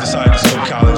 Decided 0.00 0.32
to 0.32 0.38
skip 0.38 0.64
college 0.68 0.93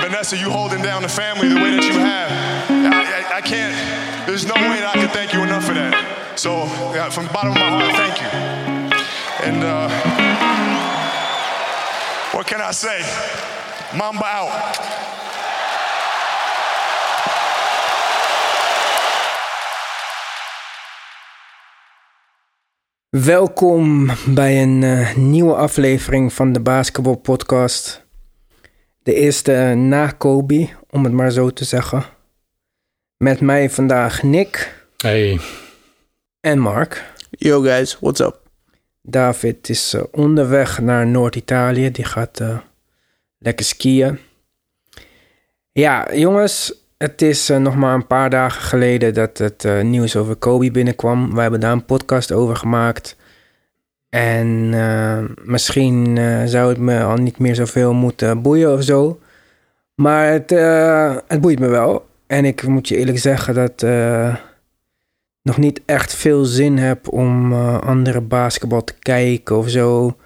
Vanessa, 0.00 0.36
you 0.36 0.50
holding 0.50 0.82
down 0.82 1.02
the 1.02 1.08
family 1.08 1.48
the 1.48 1.56
way 1.56 1.70
that 1.76 1.84
you 1.84 1.98
have. 1.98 2.30
I, 2.70 3.34
I, 3.34 3.36
I 3.38 3.40
can't, 3.40 3.74
there's 4.26 4.46
no 4.46 4.54
way 4.54 4.80
that 4.80 4.92
I 4.94 5.00
can 5.00 5.08
thank 5.08 5.32
you 5.32 5.42
enough 5.42 5.64
for 5.64 5.74
that. 5.74 6.38
So, 6.38 6.64
yeah, 6.94 7.10
from 7.10 7.26
the 7.26 7.32
bottom 7.32 7.52
of 7.52 7.58
my 7.58 7.70
heart, 7.70 7.94
thank 7.96 8.20
you. 8.20 8.28
And 9.46 9.62
uh, 9.62 9.88
what 12.32 12.46
can 12.46 12.60
I 12.60 12.72
say? 12.72 13.02
Mamba 13.96 14.26
out. 14.26 14.92
Welkom 23.08 24.10
bij 24.26 24.62
een 24.62 24.82
eh, 24.82 25.14
nieuwe 25.14 25.54
aflevering 25.54 26.32
van 26.32 26.52
de 26.52 26.60
Basketball 26.60 27.16
Podcast. 27.16 28.03
De 29.04 29.14
eerste 29.14 29.52
eh, 29.52 29.72
na 29.72 30.10
Kobe, 30.10 30.68
om 30.90 31.04
het 31.04 31.12
maar 31.12 31.30
zo 31.30 31.50
te 31.50 31.64
zeggen. 31.64 32.04
Met 33.16 33.40
mij 33.40 33.70
vandaag 33.70 34.22
Nick 34.22 34.84
Hey, 34.96 35.40
en 36.40 36.58
Mark. 36.58 37.12
Yo 37.30 37.60
guys, 37.60 37.98
what's 38.00 38.20
up? 38.20 38.40
David 39.02 39.68
is 39.68 39.94
eh, 39.94 40.02
onderweg 40.10 40.80
naar 40.80 41.06
Noord-Italië. 41.06 41.90
Die 41.90 42.04
gaat 42.04 42.40
eh, 42.40 42.58
lekker 43.38 43.64
skiën. 43.64 44.18
Ja, 45.72 46.14
jongens, 46.14 46.74
het 46.98 47.22
is 47.22 47.48
nog 47.48 47.74
maar 47.74 47.94
een 47.94 48.06
paar 48.06 48.30
dagen 48.30 48.62
geleden 48.62 49.14
dat 49.14 49.38
het 49.38 49.64
eh, 49.64 49.80
nieuws 49.80 50.16
over 50.16 50.36
Kobe 50.36 50.70
binnenkwam. 50.70 51.32
Wij 51.32 51.42
hebben 51.42 51.60
daar 51.60 51.72
een 51.72 51.84
podcast 51.84 52.32
over 52.32 52.56
gemaakt. 52.56 53.16
En 54.14 54.74
eh, 54.74 55.24
misschien 55.44 56.18
eh, 56.18 56.44
zou 56.44 56.68
het 56.68 56.78
me 56.78 57.02
al 57.02 57.16
niet 57.16 57.38
meer 57.38 57.54
zoveel 57.54 57.92
moeten 57.92 58.42
boeien 58.42 58.72
of 58.72 58.82
zo. 58.82 59.20
Maar 59.94 60.32
het, 60.32 60.52
eh, 60.52 61.16
het 61.26 61.40
boeit 61.40 61.58
me 61.58 61.68
wel. 61.68 62.06
En 62.26 62.44
ik 62.44 62.66
moet 62.66 62.88
je 62.88 62.96
eerlijk 62.96 63.18
zeggen 63.18 63.54
dat 63.54 63.82
eh, 63.82 64.36
nog 65.42 65.58
niet 65.58 65.80
echt 65.84 66.14
veel 66.14 66.44
zin 66.44 66.78
heb 66.78 67.12
om 67.12 67.52
andere 67.78 68.20
basketbal 68.20 68.84
te 68.84 68.94
kijken 68.98 69.56
of 69.56 69.68
zo. 69.68 70.16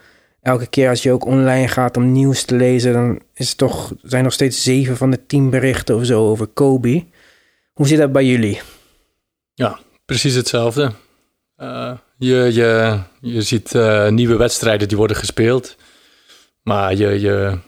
Elke 0.42 0.66
keer 0.66 0.88
als 0.88 1.02
je 1.02 1.12
ook 1.12 1.24
online 1.24 1.68
gaat 1.68 1.96
om 1.96 2.12
nieuws 2.12 2.42
te 2.42 2.54
lezen, 2.54 2.92
dan 2.92 3.20
is 3.34 3.48
het 3.48 3.58
toch, 3.58 3.94
zijn 4.02 4.24
nog 4.24 4.32
steeds 4.32 4.62
zeven 4.62 4.96
van 4.96 5.10
de 5.10 5.26
tien 5.26 5.50
berichten 5.50 5.96
of 5.96 6.04
zo 6.04 6.28
over 6.28 6.46
Kobe. 6.46 7.04
Hoe 7.72 7.86
zit 7.86 7.98
dat 7.98 8.12
bij 8.12 8.24
jullie? 8.24 8.60
ja, 9.54 9.78
precies 10.04 10.34
hetzelfde. 10.34 10.92
Eh, 11.58 11.92
je, 12.18 12.34
je, 12.52 12.98
je 13.20 13.42
ziet 13.42 13.74
eh, 13.74 14.08
nieuwe 14.08 14.36
wedstrijden 14.36 14.88
die 14.88 14.96
worden 14.96 15.16
gespeeld. 15.16 15.76
Maar 16.62 16.94
je, 16.94 17.20
je, 17.20 17.58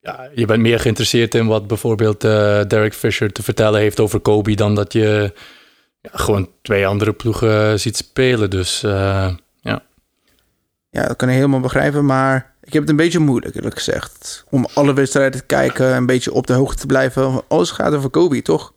ja, 0.00 0.30
je 0.34 0.46
bent 0.46 0.62
meer 0.62 0.80
geïnteresseerd 0.80 1.34
in 1.34 1.46
wat 1.46 1.66
bijvoorbeeld 1.66 2.24
eh, 2.24 2.60
Derek 2.68 2.94
Fisher 2.94 3.32
te 3.32 3.42
vertellen 3.42 3.80
heeft 3.80 4.00
over 4.00 4.20
Kobe... 4.20 4.54
dan 4.54 4.74
dat 4.74 4.92
je 4.92 5.32
gewoon 6.02 6.50
twee 6.62 6.86
andere 6.86 7.12
ploegen 7.12 7.80
ziet 7.80 7.96
spelen. 7.96 8.50
Dus 8.50 8.80
ja, 8.80 9.36
Ja, 10.90 11.06
dat 11.06 11.16
kan 11.16 11.28
ik 11.28 11.34
helemaal 11.34 11.60
begrijpen, 11.60 12.04
maar 12.04 12.54
ik 12.62 12.72
heb 12.72 12.82
het 12.82 12.90
een 12.90 12.96
beetje 12.96 13.18
moeilijk, 13.18 13.54
eerlijk 13.54 13.76
gezegd. 13.76 14.44
Om 14.50 14.66
alle 14.74 14.94
wedstrijden 14.94 15.40
te 15.40 15.46
kijken, 15.46 15.94
een 15.94 16.06
beetje 16.06 16.32
op 16.32 16.46
de 16.46 16.52
hoogte 16.52 16.80
te 16.80 16.86
blijven. 16.86 17.42
Alles 17.48 17.70
gaat 17.70 17.94
over 17.94 18.10
Kobe, 18.10 18.42
toch? 18.42 18.72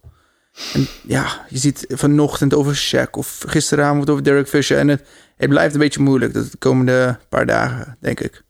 Ja, 1.07 1.45
je 1.49 1.57
ziet 1.57 1.85
vanochtend 1.89 2.53
over 2.53 2.75
Shaq 2.77 3.09
of 3.11 3.43
gisteravond 3.47 4.09
over 4.09 4.23
Derek 4.23 4.47
Fisher. 4.47 4.77
En 4.77 4.87
het, 4.87 5.03
het 5.37 5.49
blijft 5.49 5.73
een 5.73 5.79
beetje 5.79 6.01
moeilijk 6.01 6.33
de 6.33 6.49
komende 6.59 7.17
paar 7.29 7.45
dagen, 7.45 7.97
denk 7.99 8.19
ik. 8.19 8.43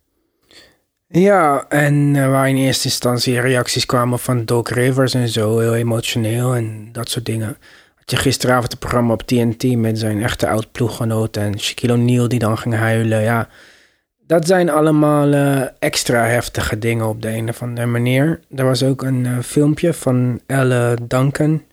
Ja, 1.08 1.66
en 1.70 2.16
eh, 2.16 2.30
waar 2.30 2.50
in 2.50 2.56
eerste 2.56 2.88
instantie 2.88 3.40
reacties 3.40 3.86
kwamen 3.86 4.20
van 4.20 4.46
Doc 4.46 4.70
Rivers 4.70 5.14
en 5.14 5.30
zo, 5.30 5.60
heel 5.60 5.76
emotioneel 5.76 6.56
en 6.56 6.90
dat 6.92 7.10
soort 7.10 7.26
dingen. 7.26 7.58
Had 7.96 8.12
je 8.12 8.18
gisteravond 8.18 8.72
het 8.72 8.80
programma 8.80 9.14
op 9.14 9.22
TNT 9.22 9.76
met 9.78 10.00
zijn 10.00 10.24
echte 10.24 10.48
oud-ploeggenoot 10.48 11.38
en 11.38 11.60
Shaquille 11.60 11.94
O'Neal 11.94 12.28
die 12.28 12.40
dan 12.40 12.58
ging 12.58 12.76
huilen. 12.76 13.22
Ja, 13.22 13.50
dat 14.28 14.48
zijn 14.48 14.70
allemaal 14.70 15.34
eh, 15.34 15.62
extra 15.80 16.26
heftige 16.26 16.80
dingen 16.80 17.08
op 17.08 17.22
de 17.22 17.30
een 17.30 17.50
of 17.50 17.62
andere 17.62 17.88
manier. 17.88 18.40
Er 18.56 18.66
was 18.66 18.84
ook 18.84 19.02
een 19.02 19.26
eh, 19.26 19.40
filmpje 19.40 19.94
van 19.94 20.42
Elle 20.46 20.98
Duncan. 21.08 21.64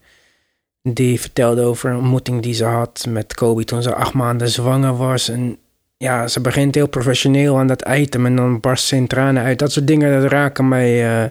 Die 0.89 1.21
vertelde 1.21 1.63
over 1.63 1.91
een 1.91 1.97
ontmoeting 1.97 2.43
die 2.43 2.55
ze 2.55 2.65
had 2.65 3.07
met 3.09 3.35
Kobe 3.35 3.65
toen 3.65 3.83
ze 3.83 3.95
acht 3.95 4.13
maanden 4.13 4.49
zwanger 4.49 4.97
was. 4.97 5.29
En 5.29 5.59
ja, 5.97 6.29
ze 6.29 6.41
begint 6.41 6.75
heel 6.75 6.89
professioneel 6.89 7.59
aan 7.59 7.67
dat 7.67 7.89
item 7.89 8.27
en 8.27 8.37
dan 8.37 8.61
barst 8.61 8.87
ze 8.87 8.97
in 8.97 9.07
tranen 9.07 9.43
uit. 9.43 9.59
Dat 9.59 9.73
soort 9.73 9.87
dingen 9.87 10.21
dat 10.21 10.31
raken 10.31 10.69
mij 10.69 11.23
eh, 11.23 11.31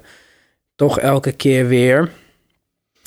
toch 0.75 0.99
elke 0.99 1.31
keer 1.31 1.67
weer. 1.67 2.11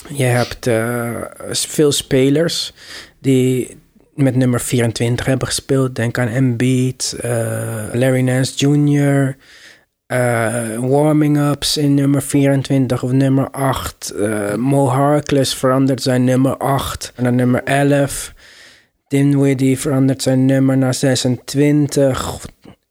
Je 0.09 0.25
hebt 0.25 0.67
eh, 0.67 1.23
veel 1.51 1.93
spelers 1.93 2.73
die 3.19 3.77
met 4.15 4.37
nummer 4.37 4.61
24 4.61 5.27
hebben 5.27 5.49
gespeeld. 5.49 5.97
Denk 5.97 6.19
aan 6.19 6.29
Embiid, 6.29 7.17
eh, 7.21 7.85
Larry 7.93 8.21
Nance 8.21 8.55
Jr., 8.57 9.37
eh, 10.13 10.79
warming-ups 10.81 11.77
in 11.77 11.95
nummer 11.95 12.23
24 12.23 13.03
of 13.03 13.13
nummer 13.13 13.51
8. 13.51 14.11
Eh, 14.11 14.55
Mo 14.55 14.87
Harkless 14.87 15.55
verandert 15.55 16.03
zijn 16.03 16.25
nummer 16.25 16.57
8 16.57 17.13
naar 17.17 17.33
nummer 17.33 17.63
11. 17.65 18.33
Dinwiddie 19.09 19.79
verandert 19.79 20.23
zijn 20.23 20.45
nummer 20.47 20.77
naar 20.79 20.95
26. 20.95 22.47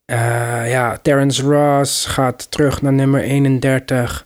Eh, 0.05 0.69
ja, 0.69 0.97
Terrence 1.01 1.41
Ross 1.43 2.05
gaat 2.05 2.51
terug 2.51 2.81
naar 2.81 2.93
nummer 2.93 3.21
31. 3.21 4.25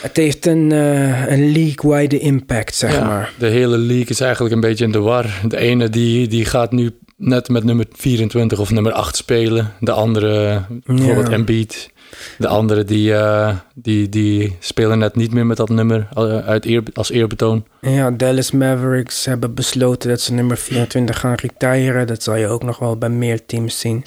Het 0.00 0.16
heeft 0.16 0.46
een, 0.46 0.72
eh, 0.72 1.26
een 1.32 1.52
league-wide 1.52 2.18
impact, 2.18 2.74
zeg 2.74 2.92
Ja, 2.94 3.04
maar. 3.04 3.32
de 3.38 3.46
hele 3.46 3.78
league 3.78 4.08
is 4.08 4.20
eigenlijk 4.20 4.54
een 4.54 4.60
beetje 4.60 4.84
in 4.84 4.92
de 4.92 4.98
war. 5.00 5.40
De 5.48 5.56
ene 5.56 5.88
die, 5.88 6.28
die 6.28 6.44
gaat 6.44 6.72
nu 6.72 6.90
net 7.22 7.48
met 7.48 7.64
nummer 7.64 7.86
24 7.92 8.58
of 8.58 8.70
nummer 8.70 8.92
8 8.92 9.16
spelen. 9.16 9.72
De 9.80 9.92
andere, 9.92 10.62
bijvoorbeeld 10.84 11.26
Ja. 11.28 11.32
Embiid. 11.32 11.90
De 12.38 12.46
andere 12.48 12.84
die, 12.84 13.14
eh, 13.14 13.56
die, 13.74 14.08
die 14.08 14.56
spelen 14.58 14.98
net 14.98 15.16
niet 15.16 15.32
meer 15.32 15.46
met 15.46 15.56
dat 15.56 15.68
nummer 15.68 16.08
eh, 16.14 16.38
uit 16.38 16.64
eer, 16.64 16.82
als 16.94 17.10
eerbetoon. 17.10 17.64
Ja, 17.80 18.10
Dallas 18.10 18.50
Mavericks 18.50 19.24
hebben 19.24 19.54
besloten 19.54 20.08
dat 20.08 20.20
ze 20.20 20.32
nummer 20.32 20.56
24 20.56 21.18
gaan 21.18 21.34
retiren. 21.34 22.06
Dat 22.06 22.22
zal 22.22 22.36
je 22.36 22.46
ook 22.46 22.62
nog 22.62 22.78
wel 22.78 22.96
bij 22.96 23.08
meer 23.08 23.46
teams 23.46 23.78
zien. 23.80 24.04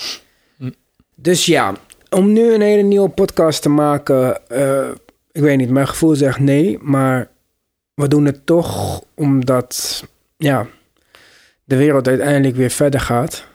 Hm. 0.58 0.70
Dus 1.16 1.46
ja, 1.46 1.74
om 2.10 2.34
nu 2.34 2.54
een 2.54 2.62
hele 2.62 2.82
nieuwe 2.82 3.10
podcast 3.10 3.62
te 3.62 3.70
maken, 3.70 4.48
eh, 4.50 4.90
ik 5.32 5.42
weet 5.42 5.58
niet, 5.58 5.70
mijn 5.70 5.88
gevoel 5.88 6.16
zegt 6.16 6.40
nee, 6.40 6.78
maar 6.82 7.28
we 7.94 8.08
doen 8.08 8.26
het 8.26 8.46
toch 8.46 9.02
omdat, 9.16 10.04
ja, 10.38 10.68
de 11.66 11.76
wereld 11.76 12.08
uiteindelijk 12.08 12.56
weer 12.56 12.70
verder 12.70 13.00
gaat. 13.00 13.48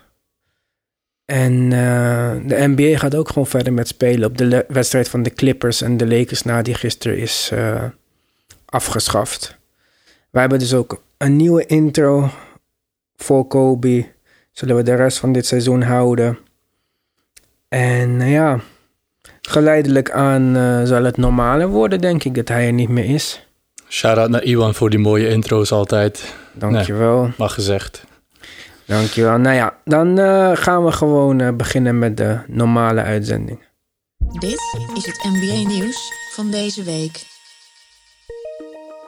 En 1.24 1.72
eh, 1.72 2.32
de 2.46 2.66
NBA 2.66 2.98
gaat 2.98 3.14
ook 3.14 3.28
gewoon 3.28 3.46
verder 3.46 3.72
met 3.72 3.88
spelen 3.88 4.28
op 4.28 4.38
de 4.38 4.64
wedstrijd 4.68 5.08
van 5.08 5.22
de 5.22 5.30
Clippers 5.30 5.82
en 5.82 5.96
de 5.96 6.06
Lakers 6.06 6.42
na 6.42 6.62
die 6.62 6.74
gisteren 6.74 7.18
is 7.18 7.50
eh, 7.52 7.84
afgeschaft. 8.64 9.58
Wij 10.30 10.40
hebben 10.40 10.58
dus 10.58 10.74
ook 10.74 11.02
een 11.16 11.36
nieuwe 11.36 11.66
intro 11.66 12.30
voor 13.16 13.46
Kobe. 13.46 14.06
Zullen 14.52 14.76
we 14.76 14.82
de 14.82 14.94
rest 14.94 15.18
van 15.18 15.32
dit 15.32 15.46
seizoen 15.46 15.82
houden. 15.82 16.38
En 17.68 18.16
nou 18.16 18.30
ja, 18.30 18.60
geleidelijk 19.40 20.10
aan 20.10 20.56
eh, 20.56 20.82
zal 20.84 21.04
het 21.04 21.16
normaler 21.16 21.68
worden, 21.68 22.00
denk 22.00 22.24
ik, 22.24 22.34
dat 22.34 22.48
hij 22.48 22.66
er 22.66 22.72
niet 22.72 22.88
meer 22.88 23.04
is. 23.04 23.49
Shout-out 23.92 24.30
naar 24.30 24.42
Iwan 24.42 24.74
voor 24.74 24.90
die 24.90 24.98
mooie 24.98 25.28
intro's 25.28 25.72
altijd. 25.72 26.34
Dankjewel. 26.52 27.30
Mag 27.36 27.54
gezegd. 27.54 28.04
Dankjewel. 28.84 29.38
Nou 29.38 29.54
ja, 29.56 29.76
dan 29.84 30.18
eh, 30.18 30.50
gaan 30.54 30.84
we 30.84 30.92
gewoon 30.92 31.40
eh, 31.40 31.48
beginnen 31.52 31.98
met 31.98 32.16
de 32.16 32.38
normale 32.46 33.00
uitzending. 33.00 33.58
Dit 34.38 34.60
is 34.94 35.06
het 35.06 35.20
NBA 35.22 35.68
nieuws 35.68 36.12
van 36.34 36.50
deze 36.50 36.82
week. 36.82 37.26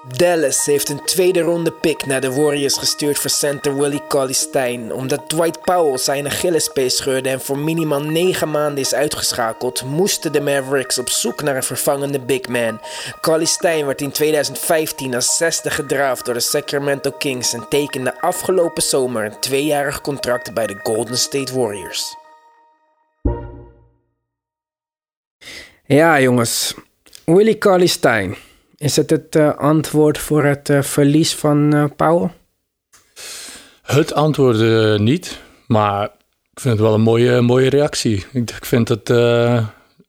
Dallas 0.09 0.65
heeft 0.65 0.89
een 0.89 1.05
tweede 1.05 1.41
ronde 1.41 1.73
pick 1.73 2.07
naar 2.07 2.21
de 2.21 2.33
Warriors 2.33 2.79
gestuurd 2.79 3.19
voor 3.19 3.31
center 3.31 3.79
Willie 3.79 4.03
Cauley-Stein. 4.09 4.93
Omdat 4.93 5.29
Dwight 5.29 5.61
Powell 5.61 5.99
zijn 5.99 6.27
Achillespees 6.27 6.97
scheurde 6.97 7.29
en 7.29 7.41
voor 7.41 7.59
minimaal 7.59 8.01
9 8.01 8.51
maanden 8.51 8.79
is 8.79 8.95
uitgeschakeld, 8.95 9.85
moesten 9.85 10.33
de 10.33 10.41
Mavericks 10.41 10.99
op 10.99 11.09
zoek 11.09 11.43
naar 11.43 11.57
een 11.57 11.63
vervangende 11.63 12.21
big 12.21 12.49
man. 12.49 12.81
Cauley-Stein 13.21 13.87
werd 13.87 14.01
in 14.01 14.11
2015 14.11 15.15
als 15.15 15.37
zesde 15.37 15.71
gedraft 15.71 16.25
door 16.25 16.35
de 16.35 16.41
Sacramento 16.41 17.11
Kings 17.11 17.53
en 17.53 17.67
tekende 17.69 18.21
afgelopen 18.21 18.83
zomer 18.83 19.25
een 19.25 19.41
tweejarig 19.41 20.01
contract 20.01 20.55
bij 20.55 20.67
de 20.67 20.81
Golden 20.83 21.19
State 21.19 21.59
Warriors. 21.59 22.17
Ja, 25.87 26.21
jongens. 26.21 26.75
Willie 27.25 27.59
Cauley-Stein. 27.59 28.37
Is 28.83 28.97
het 28.97 29.11
het 29.11 29.37
uh, 29.37 29.57
antwoord 29.57 30.19
voor 30.19 30.45
het 30.45 30.69
uh, 30.69 30.83
verlies 30.83 31.35
van 31.35 31.75
uh? 31.99 32.25
Het 33.83 34.15
antwoord 34.15 34.99
niet, 35.01 35.41
maar 35.67 36.05
ik 36.53 36.61
vind 36.61 36.75
het 36.75 36.83
wel 36.83 36.95
een 36.95 37.01
mooie, 37.01 37.41
mooie 37.41 37.69
reactie. 37.69 38.25
Ik, 38.33 38.51
ik 38.51 38.65
vind 38.65 38.89
het 38.89 39.11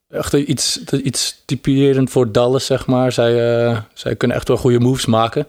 echt 0.09 0.33
iets, 0.33 0.83
iets 0.83 1.43
typerend 1.45 2.09
voor 2.09 2.31
Dallas, 2.31 2.65
zeg 2.65 2.85
maar. 2.87 3.11
Zij, 3.11 3.33
zij 3.93 4.15
kunnen 4.15 4.37
echt 4.37 4.47
wel 4.47 4.57
goede 4.57 4.79
moves 4.79 5.05
maken. 5.05 5.47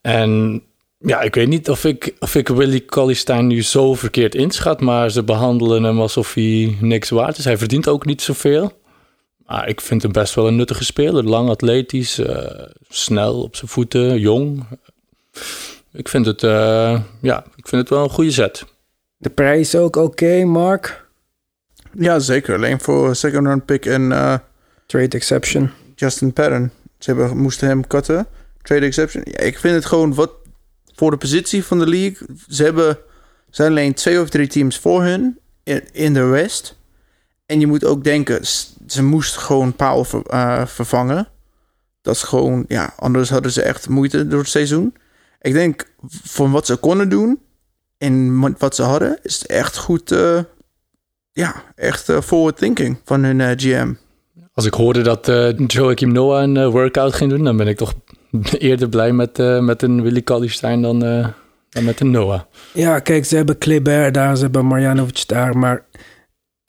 En 0.00 0.62
ja, 0.98 1.20
ik 1.20 1.34
weet 1.34 1.48
niet 1.48 1.70
of 1.70 1.84
ik, 1.84 2.14
of 2.18 2.34
ik 2.34 2.48
Willie 2.48 2.84
Colleystein 2.84 3.46
nu 3.46 3.62
zo 3.62 3.94
verkeerd 3.94 4.34
inschat, 4.34 4.80
maar 4.80 5.10
ze 5.10 5.22
behandelen 5.22 5.82
hem 5.82 6.00
alsof 6.00 6.34
hij 6.34 6.76
niks 6.80 7.10
waard 7.10 7.38
is. 7.38 7.44
Hij 7.44 7.58
verdient 7.58 7.88
ook 7.88 8.04
niet 8.04 8.22
zoveel. 8.22 8.79
Maar 9.50 9.68
ik 9.68 9.80
vind 9.80 10.02
hem 10.02 10.12
best 10.12 10.34
wel 10.34 10.46
een 10.46 10.56
nuttige 10.56 10.84
speler. 10.84 11.24
Lang 11.24 11.48
atletisch, 11.48 12.18
uh, 12.18 12.36
snel 12.88 13.42
op 13.42 13.56
zijn 13.56 13.70
voeten, 13.70 14.18
jong. 14.18 14.66
Ik 15.92 16.08
vind 16.08 16.26
het, 16.26 16.42
uh, 16.42 17.00
ja, 17.20 17.44
ik 17.56 17.68
vind 17.68 17.82
het 17.82 17.90
wel 17.90 18.02
een 18.02 18.10
goede 18.10 18.30
zet. 18.30 18.64
De 19.16 19.30
prijs 19.30 19.74
ook 19.74 19.96
oké, 19.96 20.06
okay, 20.06 20.42
Mark? 20.44 21.06
Ja, 21.92 22.18
zeker. 22.18 22.54
Alleen 22.54 22.80
voor 22.80 23.16
second 23.16 23.46
round 23.46 23.64
pick 23.64 23.86
en... 23.86 24.10
Uh, 24.10 24.34
Trade 24.86 25.16
exception. 25.16 25.70
Justin 25.94 26.32
Patton. 26.32 26.70
Ze 26.98 27.10
hebben, 27.10 27.36
moesten 27.36 27.68
hem 27.68 27.86
cutten. 27.86 28.26
Trade 28.62 28.86
exception. 28.86 29.22
Ja, 29.24 29.38
ik 29.38 29.58
vind 29.58 29.74
het 29.74 29.86
gewoon 29.86 30.14
wat... 30.14 30.30
Voor 30.94 31.10
de 31.10 31.16
positie 31.16 31.64
van 31.64 31.78
de 31.78 31.86
league... 31.86 32.26
Ze 32.48 32.64
hebben... 32.64 32.98
zijn 33.50 33.70
alleen 33.70 33.94
twee 33.94 34.20
of 34.20 34.28
drie 34.28 34.46
teams 34.46 34.78
voor 34.78 35.02
hun... 35.02 35.38
in, 35.62 35.82
in 35.92 36.14
de 36.14 36.24
West... 36.24 36.78
En 37.50 37.60
je 37.60 37.66
moet 37.66 37.84
ook 37.84 38.04
denken, 38.04 38.46
ze 38.86 39.02
moest 39.02 39.36
gewoon 39.36 39.72
Paul 39.72 40.04
ver, 40.04 40.22
uh, 40.30 40.66
vervangen. 40.66 41.28
Dat 42.02 42.14
is 42.14 42.22
gewoon, 42.22 42.64
ja, 42.68 42.92
anders 42.96 43.30
hadden 43.30 43.52
ze 43.52 43.62
echt 43.62 43.88
moeite 43.88 44.28
door 44.28 44.38
het 44.38 44.48
seizoen. 44.48 44.94
Ik 45.40 45.52
denk, 45.52 45.92
van 46.08 46.50
wat 46.50 46.66
ze 46.66 46.76
konden 46.76 47.08
doen 47.08 47.40
en 47.98 48.40
wat 48.58 48.74
ze 48.74 48.82
hadden, 48.82 49.18
is 49.22 49.38
het 49.38 49.46
echt 49.46 49.76
goed, 49.76 50.12
uh, 50.12 50.38
ja, 51.32 51.54
echt 51.74 52.08
uh, 52.08 52.20
forward 52.20 52.56
thinking 52.56 53.00
van 53.04 53.24
hun 53.24 53.58
GM. 53.58 53.92
Als 54.54 54.66
ik 54.66 54.74
hoorde 54.74 55.02
dat 55.02 55.26
Joachim 55.66 56.12
Noah 56.12 56.42
een 56.42 56.70
workout 56.70 57.14
ging 57.14 57.30
doen, 57.30 57.44
dan 57.44 57.56
ben 57.56 57.68
ik 57.68 57.76
toch 57.76 57.94
eerder 58.58 58.88
blij 58.88 59.12
met, 59.12 59.38
met 59.60 59.82
een 59.82 60.02
Willy 60.02 60.22
Kallistein 60.22 60.82
dan, 60.82 60.98
dan 61.68 61.84
met 61.84 62.00
een 62.00 62.10
Noah. 62.10 62.40
Ja, 62.72 62.98
kijk, 62.98 63.24
ze 63.24 63.36
hebben 63.36 63.58
Kleber 63.58 64.12
daar, 64.12 64.36
ze 64.36 64.42
hebben 64.42 64.66
Marjanovic 64.66 65.24
daar, 65.26 65.58
maar 65.58 65.84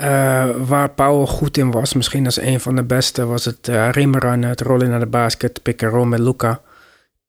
uh, 0.02 0.50
waar 0.68 0.90
Powell 0.90 1.26
goed 1.26 1.58
in 1.58 1.72
was, 1.72 1.94
misschien 1.94 2.26
als 2.26 2.42
een 2.42 2.60
van 2.60 2.76
de 2.76 2.84
beste, 2.84 3.26
was 3.26 3.46
het 3.46 3.68
uh, 3.68 3.90
rimrun, 3.92 4.44
het 4.44 4.62
rollen 4.62 4.90
naar 4.90 5.00
de 5.00 5.06
basket, 5.06 5.62
pick 5.62 5.84
and 5.84 5.94
roll 5.94 6.06
met 6.06 6.20
Luca. 6.20 6.62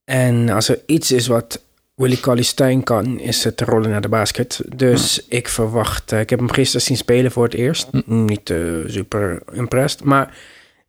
En 0.05 0.49
als 0.49 0.69
er 0.69 0.81
iets 0.87 1.13
is 1.13 1.27
wat 1.27 1.63
Willie 1.95 2.21
Cauley-Stein 2.21 2.83
kan, 2.83 3.19
is 3.19 3.45
het 3.45 3.61
rollen 3.61 3.91
naar 3.91 4.01
de 4.01 4.09
basket. 4.09 4.61
Dus 4.77 5.27
ik 5.29 5.49
verwacht, 5.49 6.13
uh, 6.13 6.21
ik 6.21 6.31
heb 6.31 6.39
hem 6.39 6.51
gisteren 6.51 6.87
zien 6.87 6.97
spelen 6.97 7.31
voor 7.31 7.45
het 7.45 7.55
eerst. 7.55 7.89
Niet 8.07 8.55
super 8.87 9.43
impressed, 9.53 10.05
maar 10.05 10.35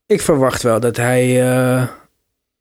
ik 0.06 0.21
verwacht 0.21 0.62
wel 0.62 0.79
dat 0.79 0.97
hij 0.97 1.36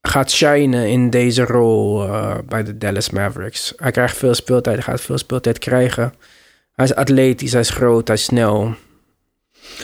gaat 0.00 0.30
shinen 0.30 0.88
in 0.88 1.10
deze 1.10 1.44
rol 1.44 2.06
bij 2.48 2.62
de 2.62 2.78
Dallas 2.78 3.10
Mavericks. 3.10 3.72
Hij 3.76 3.90
krijgt 3.90 4.16
veel 4.16 4.34
speeltijd, 4.34 4.76
hij 4.76 4.84
gaat 4.84 5.00
veel 5.00 5.18
speeltijd 5.18 5.58
krijgen. 5.58 6.14
Hij 6.72 6.84
is 6.84 6.94
atletisch, 6.94 7.52
hij 7.52 7.60
is 7.60 7.70
groot, 7.70 8.06
hij 8.06 8.16
is 8.16 8.25
snel. 8.25 8.75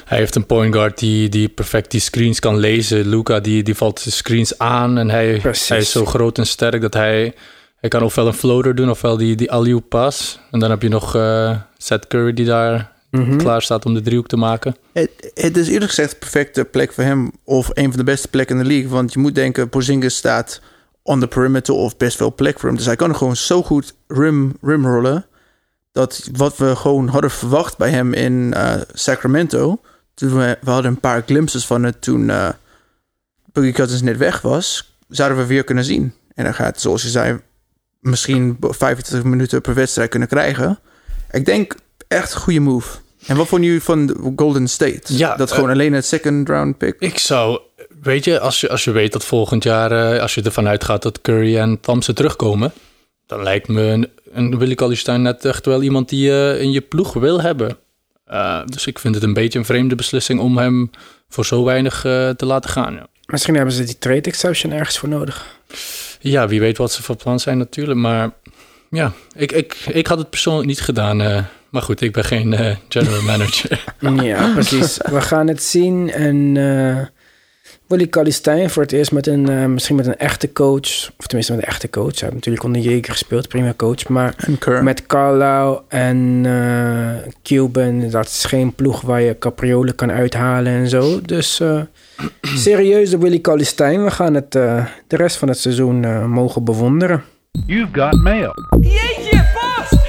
Hij 0.04 0.18
heeft 0.18 0.34
een 0.34 0.46
point 0.46 0.74
guard 0.74 0.98
die, 0.98 1.28
die 1.28 1.48
perfect 1.48 1.90
die 1.90 2.00
screens 2.00 2.40
kan 2.40 2.56
lezen. 2.56 3.08
Luca 3.08 3.40
die, 3.40 3.62
die 3.62 3.74
valt 3.74 4.04
de 4.04 4.10
screens 4.10 4.58
aan 4.58 4.98
en 4.98 5.10
hij, 5.10 5.40
hij 5.68 5.78
is 5.78 5.90
zo 5.90 6.04
groot 6.04 6.38
en 6.38 6.46
sterk 6.46 6.80
dat 6.80 6.94
hij... 6.94 7.34
Hij 7.78 7.90
kan 7.90 8.02
ofwel 8.02 8.26
een 8.26 8.32
floater 8.32 8.74
doen 8.74 8.90
ofwel 8.90 9.16
die, 9.16 9.36
die 9.36 9.50
alley 9.50 9.80
pas. 9.80 10.40
En 10.50 10.60
dan 10.60 10.70
heb 10.70 10.82
je 10.82 10.88
nog 10.88 11.16
uh, 11.16 11.56
Seth 11.76 12.06
Curry 12.06 12.32
die 12.32 12.44
daar 12.44 12.92
mm-hmm. 13.10 13.36
klaar 13.38 13.62
staat 13.62 13.84
om 13.84 13.94
de 13.94 14.00
driehoek 14.00 14.28
te 14.28 14.36
maken. 14.36 14.76
Het, 14.92 15.10
het 15.34 15.56
is 15.56 15.68
eerlijk 15.68 15.90
gezegd 15.90 16.10
de 16.10 16.16
perfecte 16.16 16.64
plek 16.64 16.92
voor 16.92 17.04
hem. 17.04 17.30
Of 17.44 17.70
een 17.72 17.88
van 17.88 17.96
de 17.96 18.04
beste 18.04 18.28
plekken 18.28 18.56
in 18.56 18.62
de 18.62 18.68
league. 18.68 18.88
Want 18.88 19.12
je 19.12 19.18
moet 19.18 19.34
denken, 19.34 19.68
Porzingis 19.68 20.16
staat 20.16 20.60
on 21.02 21.20
the 21.20 21.26
perimeter 21.26 21.74
of 21.74 21.96
best 21.96 22.16
veel 22.16 22.34
plek 22.34 22.58
voor 22.58 22.68
hem. 22.68 22.78
Dus 22.78 22.86
hij 22.86 22.96
kan 22.96 23.16
gewoon 23.16 23.36
zo 23.36 23.62
goed 23.62 23.94
rim, 24.06 24.56
rim 24.60 24.86
rollen 24.86 25.26
dat 25.92 26.28
wat 26.32 26.56
we 26.56 26.76
gewoon 26.76 27.08
hadden 27.08 27.30
verwacht 27.30 27.76
bij 27.76 27.90
hem 27.90 28.12
in 28.12 28.54
uh, 28.56 28.74
Sacramento. 28.92 29.80
Toen 30.14 30.36
we, 30.36 30.58
we 30.60 30.70
hadden 30.70 30.90
een 30.90 31.00
paar 31.00 31.22
glimpses 31.26 31.66
van 31.66 31.82
het 31.82 32.02
toen 32.02 32.28
uh, 32.28 32.48
Boogie 33.52 33.72
Cousins 33.72 34.02
net 34.02 34.16
weg 34.16 34.40
was. 34.40 34.96
Zouden 35.08 35.38
we 35.38 35.46
weer 35.46 35.64
kunnen 35.64 35.84
zien. 35.84 36.14
En 36.34 36.44
dan 36.44 36.54
gaat, 36.54 36.80
zoals 36.80 37.02
je 37.02 37.08
zei, 37.08 37.40
misschien 38.00 38.56
25 38.60 39.30
minuten 39.30 39.60
per 39.60 39.74
wedstrijd 39.74 40.10
kunnen 40.10 40.28
krijgen. 40.28 40.78
Ik 41.30 41.44
denk 41.44 41.74
echt 42.08 42.34
een 42.34 42.40
goede 42.40 42.60
move. 42.60 42.98
En 43.26 43.36
wat 43.36 43.48
vond 43.48 43.64
jullie 43.64 43.82
van 43.82 44.32
Golden 44.36 44.68
State? 44.68 45.16
Ja, 45.16 45.36
dat 45.36 45.52
gewoon 45.52 45.68
uh, 45.68 45.74
alleen 45.74 45.92
het 45.92 46.06
second 46.06 46.48
round 46.48 46.78
pick? 46.78 46.96
Ik 46.98 47.18
zou, 47.18 47.60
weet 48.02 48.24
je, 48.24 48.40
als 48.40 48.60
je, 48.60 48.68
als 48.68 48.84
je 48.84 48.90
weet 48.90 49.12
dat 49.12 49.24
volgend 49.24 49.62
jaar, 49.62 50.20
als 50.20 50.34
je 50.34 50.42
ervan 50.42 50.68
uitgaat 50.68 51.02
dat 51.02 51.20
Curry 51.20 51.58
en 51.58 51.80
Thompson 51.80 52.14
terugkomen, 52.14 52.72
dan 53.26 53.42
lijkt 53.42 53.68
me 53.68 53.82
een, 53.82 54.10
een 54.32 54.58
Willy 54.58 54.74
Kallistein 54.74 55.22
net 55.22 55.44
echt 55.44 55.66
wel 55.66 55.82
iemand 55.82 56.08
die 56.08 56.20
je 56.20 56.56
in 56.60 56.70
je 56.70 56.80
ploeg 56.80 57.12
wil 57.12 57.40
hebben. 57.40 57.76
Uh, 58.30 58.60
dus 58.64 58.86
ik 58.86 58.98
vind 58.98 59.14
het 59.14 59.24
een 59.24 59.32
beetje 59.32 59.58
een 59.58 59.64
vreemde 59.64 59.94
beslissing 59.94 60.40
om 60.40 60.58
hem 60.58 60.90
voor 61.28 61.46
zo 61.46 61.64
weinig 61.64 62.04
uh, 62.04 62.30
te 62.30 62.46
laten 62.46 62.70
gaan. 62.70 62.94
Ja. 62.94 63.06
Misschien 63.26 63.54
hebben 63.54 63.74
ze 63.74 63.84
die 63.84 63.98
trade 63.98 64.20
exception 64.20 64.72
ergens 64.72 64.98
voor 64.98 65.08
nodig. 65.08 65.46
Ja, 66.20 66.48
wie 66.48 66.60
weet 66.60 66.78
wat 66.78 66.92
ze 66.92 67.02
van 67.02 67.16
plan 67.16 67.40
zijn 67.40 67.58
natuurlijk. 67.58 67.98
Maar 67.98 68.30
ja, 68.90 69.12
ik, 69.34 69.52
ik, 69.52 69.74
ik 69.92 70.06
had 70.06 70.18
het 70.18 70.30
persoonlijk 70.30 70.66
niet 70.66 70.80
gedaan. 70.80 71.20
Uh, 71.20 71.38
maar 71.68 71.82
goed, 71.82 72.00
ik 72.00 72.12
ben 72.12 72.24
geen 72.24 72.78
general 72.88 73.22
manager. 73.22 73.84
ja, 74.22 74.52
precies. 74.52 74.98
We 75.10 75.20
gaan 75.20 75.46
het 75.46 75.62
zien 75.62 76.10
en 76.10 76.56
Willy 77.88 78.08
Calistijn 78.08 78.70
voor 78.70 78.82
het 78.82 78.92
eerst 78.92 79.12
met 79.12 79.26
een, 79.26 79.50
uh, 79.50 79.64
misschien 79.64 79.96
met 79.96 80.06
een 80.06 80.16
echte 80.16 80.52
coach. 80.52 81.10
Of 81.18 81.26
tenminste 81.26 81.52
met 81.52 81.62
een 81.62 81.68
echte 81.68 81.90
coach. 81.90 82.12
Hij 82.12 82.20
heeft 82.20 82.34
natuurlijk 82.34 82.64
onder 82.64 82.82
Jeger 82.82 83.12
gespeeld, 83.12 83.48
prima 83.48 83.74
coach. 83.76 84.08
Maar 84.08 84.34
met 84.82 85.06
Carlisle 85.06 85.82
en 85.88 86.44
uh, 86.44 87.10
Cuban, 87.42 88.10
dat 88.10 88.26
is 88.26 88.44
geen 88.44 88.74
ploeg 88.74 89.00
waar 89.00 89.20
je 89.20 89.38
capriolen 89.38 89.94
kan 89.94 90.10
uithalen 90.10 90.72
en 90.72 90.88
zo. 90.88 91.20
Dus 91.20 91.60
uh, 91.60 91.80
serieus 92.64 93.10
de 93.10 93.18
Willy 93.18 93.40
Calistijn. 93.40 94.04
We 94.04 94.10
gaan 94.10 94.34
het 94.34 94.52
de 94.52 94.86
rest 95.06 95.36
van 95.36 95.48
het 95.48 95.58
seizoen 95.58 96.28
mogen 96.30 96.64
bewonderen. 96.64 97.22
You've 97.66 98.00
got 98.00 98.22
mail. 98.22 98.52
Jeetje, 98.80 99.44
post! 99.54 100.00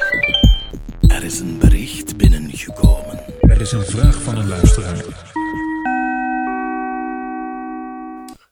Er 1.07 1.23
is 1.23 1.39
een 1.39 1.57
bericht 1.59 2.17
binnengekomen. 2.17 3.19
Er 3.41 3.61
is 3.61 3.71
een 3.71 3.85
vraag 3.85 4.21
van 4.21 4.37
een 4.37 4.47
luisteraar. 4.47 5.28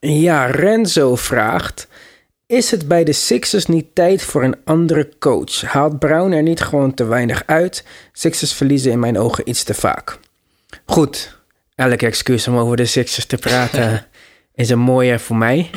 Ja, 0.00 0.46
Renzo 0.46 1.16
vraagt: 1.16 1.88
Is 2.46 2.70
het 2.70 2.88
bij 2.88 3.04
de 3.04 3.12
Sixers 3.12 3.66
niet 3.66 3.94
tijd 3.94 4.22
voor 4.22 4.42
een 4.42 4.56
andere 4.64 5.08
coach? 5.18 5.60
Haalt 5.60 5.98
Brown 5.98 6.32
er 6.32 6.42
niet 6.42 6.60
gewoon 6.60 6.94
te 6.94 7.04
weinig 7.04 7.42
uit? 7.46 7.84
Sixers 8.12 8.52
verliezen 8.52 8.92
in 8.92 8.98
mijn 8.98 9.18
ogen 9.18 9.48
iets 9.48 9.62
te 9.62 9.74
vaak. 9.74 10.18
Goed, 10.84 11.38
elke 11.74 12.06
excuus 12.06 12.48
om 12.48 12.56
over 12.56 12.76
de 12.76 12.86
Sixers 12.86 13.26
te 13.26 13.36
praten 13.36 14.06
is 14.54 14.70
een 14.70 14.78
mooie 14.78 15.18
voor 15.18 15.36
mij. 15.36 15.70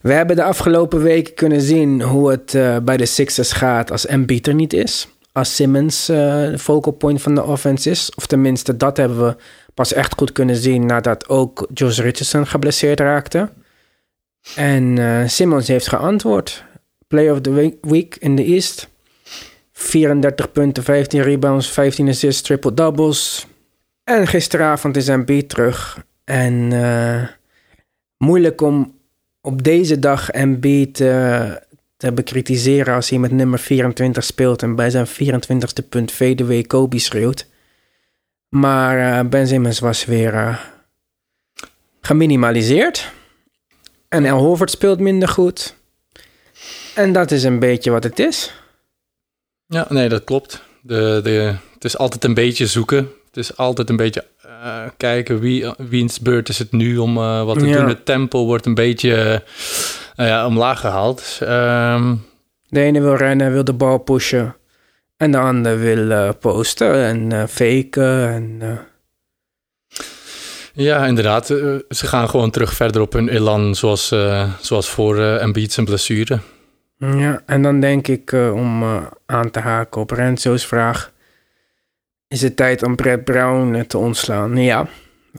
We 0.00 0.12
hebben 0.12 0.36
de 0.36 0.44
afgelopen 0.44 1.02
weken 1.02 1.34
kunnen 1.34 1.60
zien 1.60 2.02
hoe 2.02 2.30
het 2.30 2.54
uh, 2.54 2.76
bij 2.78 2.96
de 2.96 3.06
Sixers 3.06 3.52
gaat 3.52 3.90
als 3.90 4.06
Embiid 4.06 4.46
er 4.46 4.54
niet 4.54 4.72
is. 4.72 5.08
Als 5.32 5.54
Simmons 5.54 6.10
uh, 6.10 6.16
de 6.16 6.58
focal 6.58 6.92
point 6.92 7.22
van 7.22 7.34
de 7.34 7.42
offense 7.42 7.90
is. 7.90 8.10
Of 8.14 8.26
tenminste, 8.26 8.76
dat 8.76 8.96
hebben 8.96 9.26
we 9.26 9.36
pas 9.74 9.92
echt 9.92 10.14
goed 10.16 10.32
kunnen 10.32 10.56
zien 10.56 10.86
nadat 10.86 11.28
ook 11.28 11.66
Josh 11.74 11.98
Richardson 11.98 12.46
geblesseerd 12.46 13.00
raakte. 13.00 13.50
En 14.56 14.98
eh, 14.98 15.28
Simmons 15.28 15.68
heeft 15.68 15.88
geantwoord. 15.88 16.64
Player 17.06 17.32
of 17.32 17.40
the 17.40 17.76
week- 17.80 18.16
in 18.16 18.36
de 18.36 18.44
East. 18.44 18.88
34 19.72 20.52
punten, 20.52 20.82
15 20.82 21.22
rebounds, 21.22 21.70
15 21.70 22.08
assists, 22.08 22.42
triple 22.42 22.74
doubles. 22.74 23.46
En 24.04 24.26
gisteravond 24.26 24.96
is 24.96 25.08
Embiid 25.08 25.48
terug. 25.48 26.04
En 26.24 26.72
eh, 26.72 27.28
moeilijk 28.16 28.60
om 28.60 28.94
op 29.40 29.62
deze 29.62 29.98
dag 29.98 30.30
Embiid 30.30 31.00
te 32.02 32.12
bekritiseren 32.12 32.94
als 32.94 33.10
hij 33.10 33.18
met 33.18 33.30
nummer 33.30 33.58
24 33.58 34.24
speelt 34.24 34.62
en 34.62 34.74
bij 34.74 34.90
zijn 34.90 35.06
24ste 35.06 35.88
punt 35.88 36.12
fadeaway 36.12 36.62
Kobe 36.62 36.98
schreeuwt. 36.98 37.46
Maar 38.52 39.18
eh, 39.18 39.28
Ben 39.28 39.46
Simmons 39.48 39.78
was 39.78 40.04
weer 40.04 40.34
eh, 40.34 40.56
geminimaliseerd. 42.00 43.10
En 44.08 44.24
El 44.24 44.38
Horford 44.38 44.70
speelt 44.70 45.00
minder 45.00 45.28
goed. 45.28 45.76
En 46.94 47.12
dat 47.12 47.30
is 47.30 47.42
een 47.44 47.58
beetje 47.58 47.90
wat 47.90 48.04
het 48.04 48.18
is. 48.18 48.52
Ja, 49.66 49.86
nee, 49.88 50.08
dat 50.08 50.24
klopt. 50.24 50.62
De, 50.80 51.20
de, 51.22 51.54
het 51.74 51.84
is 51.84 51.98
altijd 51.98 52.24
een 52.24 52.34
beetje 52.34 52.66
zoeken. 52.66 53.08
Het 53.26 53.36
is 53.36 53.56
altijd 53.56 53.90
een 53.90 53.96
beetje 53.96 54.26
eh, 54.42 54.82
kijken 54.96 55.38
wie, 55.40 55.70
wiens 55.76 56.20
beurt 56.20 56.48
is 56.48 56.58
het 56.58 56.72
nu 56.72 56.96
om 56.98 57.16
eh, 57.16 57.44
wat 57.44 57.58
te 57.58 57.66
Ja. 57.66 57.76
doen. 57.78 57.88
Het 57.88 58.04
tempo 58.04 58.44
wordt 58.44 58.66
een 58.66 58.74
beetje 58.74 59.42
eh, 60.16 60.26
ja, 60.26 60.46
omlaag 60.46 60.80
gehaald. 60.80 61.38
Ehm, 61.40 62.14
De 62.68 62.80
ene 62.80 63.00
wil 63.00 63.14
rennen, 63.16 63.52
wil 63.52 63.64
de 63.64 63.72
bal 63.72 63.98
pushen. 63.98 64.56
En 65.22 65.30
de 65.30 65.38
ander 65.38 65.78
wil 65.78 66.10
eh, 66.10 66.28
posten 66.40 66.94
en 66.94 67.32
eh, 67.32 67.46
faken. 67.46 68.28
En, 68.28 68.56
eh, 68.60 68.78
ja, 70.72 71.06
inderdaad. 71.06 71.46
ze 71.46 72.06
gaan 72.06 72.28
gewoon 72.28 72.50
terug 72.50 72.74
verder 72.74 73.00
op 73.00 73.12
hun 73.12 73.28
elan 73.28 73.74
zoals, 73.74 74.14
zoals 74.60 74.90
voor 74.90 75.18
eh 75.18 75.42
Embiid 75.42 75.72
zijn 75.72 75.86
blessure. 75.86 76.38
Ja, 76.96 77.42
en 77.46 77.62
dan 77.62 77.80
denk 77.80 78.08
ik 78.08 78.32
om 78.32 78.84
aan 79.26 79.50
te 79.50 79.58
haken 79.58 80.00
op 80.00 80.10
Renzo's 80.10 80.66
vraag. 80.66 81.12
Is 82.28 82.42
het 82.42 82.56
tijd 82.56 82.82
om 82.82 82.96
Brett 82.96 83.24
Brown 83.24 83.84
te 83.86 83.98
ontslaan? 83.98 84.56
Ja, 84.56 84.88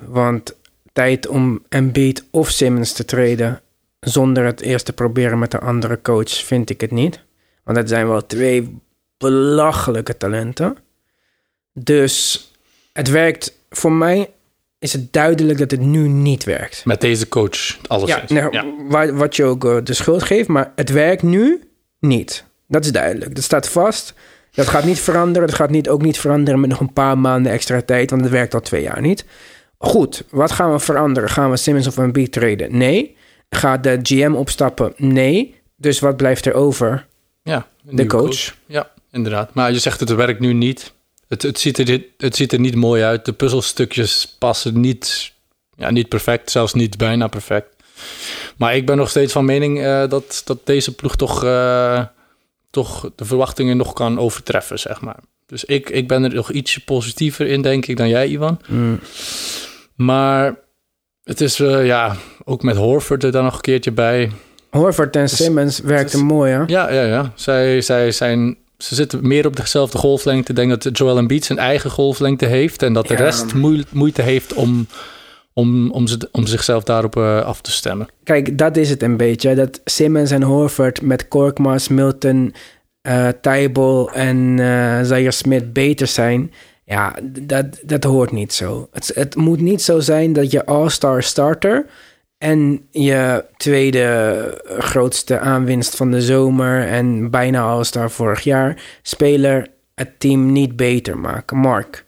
want 0.04 0.56
tijd 0.94 1.28
om 1.28 1.64
Embiid 1.70 2.26
of 2.32 2.50
Simmons 2.50 2.94
te 2.94 3.06
treden... 3.06 3.62
zonder 4.00 4.46
het 4.46 4.62
eerst 4.62 4.86
te 4.86 4.94
proberen 4.94 5.40
met 5.40 5.54
een 5.54 5.60
andere 5.60 6.02
coach 6.02 6.32
vind 6.32 6.70
ik 6.70 6.82
het 6.82 6.92
niet. 6.92 7.24
Want 7.64 7.78
dat 7.78 7.90
zijn 7.90 8.08
wel 8.08 8.26
twee 8.26 8.82
belachelijke 9.32 10.18
talenten. 10.18 10.78
Dus 11.74 12.52
het 12.94 13.10
werkt 13.10 13.58
voor 13.70 13.92
mij... 13.92 14.30
is 14.80 14.94
het 14.94 15.14
duidelijk 15.14 15.60
dat 15.60 15.72
het 15.72 15.80
nu 15.82 16.08
niet 16.08 16.44
werkt. 16.44 16.86
Met 16.86 17.02
deze 17.02 17.28
coach, 17.28 17.78
alles 17.88 18.10
Ja, 18.10 18.22
is. 18.22 18.30
nou, 18.30 18.52
ja. 18.52 18.66
Waar, 18.88 19.16
wat 19.16 19.36
je 19.36 19.44
ook 19.44 19.66
eh, 19.66 19.78
de 19.84 19.94
schuld 19.94 20.24
geeft, 20.24 20.48
maar 20.48 20.72
het 20.76 20.90
werkt 20.90 21.24
nu 21.24 21.64
niet. 22.00 22.44
Dat 22.68 22.86
is 22.86 22.92
duidelijk. 22.92 23.36
Dat 23.36 23.44
staat 23.44 23.70
vast. 23.70 24.14
Dat 24.52 24.68
gaat 24.68 24.84
niet 24.84 25.00
veranderen. 25.00 25.48
Dat 25.48 25.58
gaat 25.58 25.70
niet, 25.70 25.90
ook 25.90 26.02
niet 26.02 26.20
veranderen 26.20 26.60
met 26.60 26.70
nog 26.70 26.80
een 26.80 26.94
paar 26.94 27.18
maanden 27.18 27.52
extra 27.52 27.82
tijd, 27.82 28.10
want 28.10 28.22
het 28.22 28.32
werkt 28.32 28.54
al 28.54 28.60
twee 28.62 28.82
jaar 28.82 29.02
niet. 29.02 29.26
Goed, 29.78 30.24
wat 30.30 30.52
gaan 30.52 30.72
we 30.72 30.80
veranderen? 30.80 31.30
Gaan 31.30 31.50
we 31.50 31.58
Simmons 31.58 31.88
of 31.88 31.98
Embiid 31.98 32.32
treden? 32.32 32.78
Nee. 32.78 33.16
Gaat 33.50 33.84
de 33.84 34.00
GM 34.04 34.34
opstappen? 34.36 34.94
Nee. 34.98 35.56
Dus 35.76 36.00
wat 36.00 36.18
blijft 36.18 36.46
er 36.46 36.54
over? 36.54 37.06
Ja, 37.44 37.68
De 37.82 37.92
nieuwe 37.94 38.10
coach. 38.12 38.56
Ja, 38.66 38.92
inderdaad. 39.14 39.54
Maar 39.54 39.72
je 39.72 39.80
zegt 39.80 40.00
het 40.00 40.16
werkt 40.16 40.40
nu 40.40 40.54
niet. 40.54 40.94
Het, 41.28 41.42
het, 41.42 41.60
ziet 41.60 41.78
er, 41.78 41.86
dit- 41.86 42.06
het 42.18 42.36
ziet 42.36 42.54
er 42.54 42.60
niet 42.60 42.76
mooi 42.76 43.04
uit. 43.04 43.26
De 43.26 43.34
puzzelstukjes 43.34 44.36
passen 44.40 44.80
niet, 44.80 45.34
ja, 45.76 45.92
niet 45.92 46.10
perfect, 46.10 46.52
zelfs 46.52 46.74
niet 46.74 46.98
bijna 46.98 47.28
perfect. 47.28 47.76
Maar 48.58 48.76
ik 48.76 48.86
ben 48.86 48.98
nog 48.98 49.10
steeds 49.10 49.34
van 49.34 49.46
mening 49.46 49.82
eh, 49.84 50.10
dat, 50.10 50.42
dat 50.46 50.66
deze 50.66 50.96
ploeg 50.96 51.16
toch, 51.16 51.44
eh, 51.44 52.04
toch 52.70 53.12
de 53.16 53.26
verwachtingen 53.26 53.78
nog 53.78 53.94
kan 53.94 54.20
overtreffen, 54.20 54.80
zeg 54.80 55.02
maar. 55.02 55.20
Dus 55.46 55.66
ik, 55.66 55.90
ik 55.90 56.08
ben 56.08 56.24
er 56.24 56.34
nog 56.34 56.52
ietsje 56.52 56.84
positiever 56.84 57.48
in, 57.48 57.62
denk 57.62 57.86
ik, 57.86 57.98
dan 57.98 58.10
jij, 58.10 58.28
Ivan. 58.28 58.60
Maar 59.96 60.56
het 61.24 61.42
is, 61.42 61.60
eh, 61.60 61.86
ja, 61.86 62.16
ook 62.44 62.64
met 62.64 62.76
Horford 62.76 63.24
er 63.24 63.32
dan 63.32 63.44
nog 63.44 63.56
een 63.56 63.62
keertje 63.62 63.92
bij. 63.92 64.32
Horford 64.70 65.16
en 65.16 65.30
Simmons 65.30 65.80
werkten 65.80 66.26
mooi, 66.26 66.52
hè? 66.52 66.64
Ja, 66.68 66.92
ja, 66.92 67.04
ja. 67.04 67.32
Zij, 67.36 67.82
zij 67.82 68.12
zijn, 68.12 68.58
ze 68.84 68.96
zitten 68.96 69.28
meer 69.28 69.46
op 69.46 69.56
dezelfde 69.56 69.98
golflengte. 69.98 70.50
Ik 70.52 70.56
denk 70.56 70.84
dat 70.84 70.98
Joel 70.98 71.18
Embiid 71.18 71.46
zijn 71.46 71.60
eigen 71.60 71.90
golflengte 71.92 72.46
heeft... 72.46 72.84
en 72.84 72.94
dat 72.94 73.08
de 73.08 73.14
Ja. 73.14 73.20
rest 73.20 73.54
moe- 73.54 73.84
moeite 73.90 74.22
heeft 74.22 74.54
om, 74.54 74.88
om, 75.54 75.92
om, 75.92 76.08
ze, 76.08 76.30
om 76.32 76.46
zichzelf 76.48 76.84
daarop 76.84 77.18
eh, 77.18 77.42
af 77.42 77.62
te 77.62 77.72
stemmen. 77.72 78.08
Kijk, 78.24 78.58
dat 78.58 78.78
is 78.78 78.90
het 78.90 79.04
een 79.04 79.18
beetje. 79.18 79.56
Dat 79.56 79.82
Simmons 79.86 80.32
en 80.32 80.42
Horford 80.44 81.02
met 81.02 81.28
Korkmaz, 81.28 81.88
Milton, 81.88 82.54
Tybal 83.42 84.12
en 84.12 84.56
eh 84.60 85.00
Zaire 85.04 85.32
Smith 85.32 85.74
beter 85.74 86.08
zijn. 86.08 86.52
Ja, 86.86 87.16
dat, 87.42 87.66
dat 87.86 88.04
hoort 88.04 88.32
niet 88.32 88.54
zo. 88.54 88.88
Het, 88.92 89.12
het 89.16 89.36
moet 89.36 89.60
niet 89.62 89.82
zo 89.82 90.00
zijn 90.00 90.34
dat 90.34 90.52
je 90.52 90.66
all-star 90.66 91.24
starter 91.24 91.86
en 92.44 92.88
je 92.92 93.46
tweede 93.58 94.62
grootste 94.78 95.40
aanwinst 95.40 95.96
van 95.96 96.12
de 96.12 96.22
zomer 96.22 96.88
en 96.88 97.32
bijna 97.32 97.62
all-star 97.62 98.12
vorig 98.12 98.42
jaar 98.42 99.00
speler 99.02 99.68
het 99.96 100.20
team 100.20 100.52
niet 100.52 100.76
beter 100.76 101.18
maken. 101.18 101.58
Mark, 101.58 102.06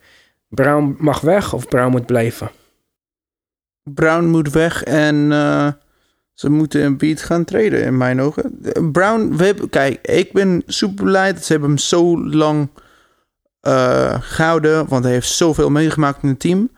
Brown 0.47 0.95
mag 0.99 1.21
weg 1.21 1.53
of 1.53 1.67
Brown 1.67 1.91
moet 1.91 2.05
blijven? 2.05 2.51
Brown 3.83 4.25
moet 4.25 4.51
weg 4.51 4.83
en 4.83 5.31
eh, 5.31 5.67
ze 6.33 6.49
moeten 6.49 6.83
een 6.83 6.97
beat 6.97 7.21
gaan 7.21 7.45
treden 7.45 7.83
in 7.83 7.97
mijn 7.97 8.21
ogen. 8.21 8.59
Brown, 8.91 9.35
kijk, 9.69 10.07
ik 10.07 10.33
ben 10.33 10.63
super 10.65 11.05
blij 11.05 11.33
dat 11.33 11.43
ze 11.43 11.51
hebben 11.51 11.69
hem 11.69 11.77
zo 11.77 12.25
lang 12.25 12.69
eh, 13.59 14.21
gehouden, 14.21 14.87
want 14.87 15.03
hij 15.03 15.13
heeft 15.13 15.31
zoveel 15.31 15.69
meegemaakt 15.69 16.23
in 16.23 16.29
het 16.29 16.39
team. 16.39 16.69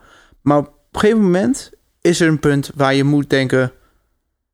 Maar 0.42 0.58
op 0.58 0.66
een 0.66 1.00
gegeven 1.00 1.22
moment 1.22 1.70
is 2.08 2.20
er 2.20 2.28
een 2.28 2.40
punt 2.40 2.70
waar 2.74 2.94
je 2.94 3.04
moet 3.04 3.30
denken, 3.30 3.72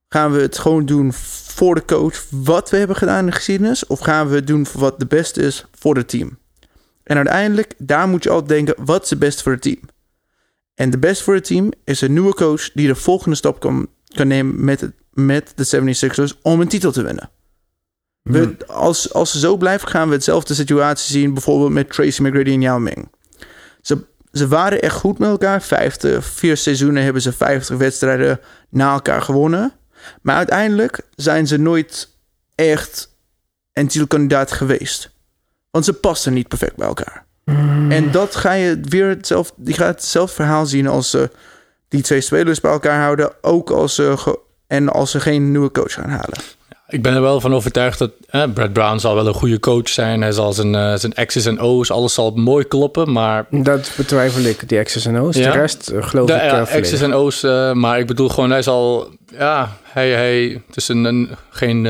gaan 0.08 0.32
we 0.32 0.40
het 0.40 0.58
gewoon 0.58 0.86
doen 0.86 1.12
voor 1.12 1.74
de 1.74 1.84
coach 1.84 2.24
wat 2.30 2.70
we 2.70 2.76
hebben 2.76 2.96
gedaan 2.96 3.18
in 3.18 3.26
de 3.26 3.32
geschiedenis, 3.32 3.86
of 3.86 4.00
gaan 4.00 4.28
we 4.28 4.34
het 4.34 4.46
doen 4.46 4.66
voor 4.66 4.80
wat 4.80 4.98
de 4.98 5.06
beste 5.06 5.42
is 5.42 5.64
voor 5.78 5.96
het 5.96 6.08
team? 6.08 6.38
En 7.02 7.16
uiteindelijk, 7.16 7.74
daar 7.78 8.08
moet 8.08 8.22
je 8.22 8.30
altijd 8.30 8.48
denken, 8.48 8.84
wat 8.84 9.02
is 9.02 9.10
het 9.10 9.18
beste 9.18 9.42
voor 9.42 9.52
het 9.52 9.62
team? 9.62 9.80
En 10.74 10.90
de 10.90 10.98
beste 10.98 11.24
voor 11.24 11.34
het 11.34 11.44
team 11.44 11.72
is 11.84 12.00
een 12.00 12.12
nieuwe 12.12 12.34
coach 12.34 12.72
die 12.72 12.86
de 12.86 12.94
volgende 12.94 13.36
stap 13.36 13.60
kan, 13.60 13.88
kan 14.04 14.28
nemen 14.28 14.64
met, 14.64 14.80
het, 14.80 14.92
met 15.12 15.52
de 15.54 15.94
76ers 15.94 16.40
om 16.42 16.60
een 16.60 16.68
titel 16.68 16.92
te 16.92 17.02
winnen. 17.02 17.30
We, 18.22 18.56
als, 18.66 19.12
als 19.12 19.30
ze 19.30 19.38
zo 19.38 19.56
blijven, 19.56 19.88
gaan 19.88 20.08
we 20.08 20.14
hetzelfde 20.14 20.54
situatie 20.54 21.12
zien, 21.12 21.32
bijvoorbeeld 21.34 21.72
met 21.72 21.92
Tracy 21.92 22.22
McGrady 22.22 22.50
en 22.50 22.60
Yao 22.60 22.78
Ming. 22.78 23.08
Ze, 23.80 24.04
ze 24.34 24.48
waren 24.48 24.82
echt 24.82 24.94
goed 24.94 25.18
met 25.18 25.28
elkaar. 25.28 25.62
Vijftig, 25.62 26.24
vier 26.24 26.56
seizoenen 26.56 27.02
hebben 27.02 27.22
ze 27.22 27.32
50 27.32 27.76
wedstrijden 27.76 28.40
na 28.68 28.92
elkaar 28.92 29.22
gewonnen. 29.22 29.72
Maar 30.22 30.36
uiteindelijk 30.36 31.00
zijn 31.14 31.46
ze 31.46 31.56
nooit 31.56 32.08
echt 32.54 33.16
een 33.72 33.88
titelkandidaat 33.88 34.52
geweest. 34.52 35.10
Want 35.70 35.84
ze 35.84 35.92
passen 35.92 36.32
niet 36.32 36.48
perfect 36.48 36.76
bij 36.76 36.86
elkaar. 36.86 37.24
En 37.88 38.10
dat 38.10 38.36
ga 38.36 38.52
je 38.52 38.80
weer 38.80 39.08
hetzelfde, 39.08 39.54
je 39.64 39.72
gaat 39.72 39.94
hetzelfde 39.94 40.34
verhaal 40.34 40.66
zien 40.66 40.86
als 40.86 41.10
ze 41.10 41.30
die 41.88 42.02
twee 42.02 42.20
spelers 42.20 42.60
bij 42.60 42.70
elkaar 42.70 43.00
houden. 43.00 43.32
Ook 43.42 43.70
als 43.70 43.94
ze, 43.94 44.38
en 44.66 44.88
als 44.88 45.10
ze 45.10 45.20
geen 45.20 45.50
nieuwe 45.50 45.70
coach 45.70 45.92
gaan 45.92 46.10
halen. 46.10 46.38
Ik 46.94 47.02
ben 47.02 47.14
er 47.14 47.20
wel 47.20 47.40
van 47.40 47.54
overtuigd 47.54 47.98
dat 47.98 48.10
eh, 48.26 48.42
Brad 48.54 48.72
Brown 48.72 48.98
zal 48.98 49.14
wel 49.14 49.26
een 49.26 49.34
goede 49.34 49.60
coach 49.60 49.88
zijn. 49.88 50.20
Hij 50.20 50.32
zal 50.32 50.52
zijn, 50.52 50.74
eh, 50.74 50.94
zijn 50.94 51.26
X's 51.26 51.46
en 51.46 51.60
O's, 51.60 51.90
alles 51.90 52.14
zal 52.14 52.30
mooi 52.30 52.64
kloppen. 52.68 53.12
Maar 53.12 53.46
Dat 53.50 53.92
betwijfel 53.96 54.42
ik, 54.42 54.68
die 54.68 54.82
X's 54.82 55.06
en 55.06 55.20
O's. 55.20 55.36
Ja. 55.36 55.52
De 55.52 55.58
rest 55.58 55.88
eh, 55.88 56.02
geloof 56.02 56.26
de, 56.26 56.34
ik 56.34 56.40
ja, 56.40 56.60
eh, 56.60 56.66
volledig. 56.66 56.90
X's 56.90 57.00
en 57.00 57.14
O's, 57.14 57.42
eh, 57.42 57.72
maar 57.72 57.98
ik 57.98 58.06
bedoel 58.06 58.28
gewoon, 58.28 58.50
hij 58.50 58.62
zal... 58.62 59.08
Ja, 59.38 59.76
hij, 59.82 60.10
hij 60.10 60.60
het 60.66 60.76
is 60.76 60.88
een, 60.88 61.04
een, 61.04 61.28
geen, 61.50 61.88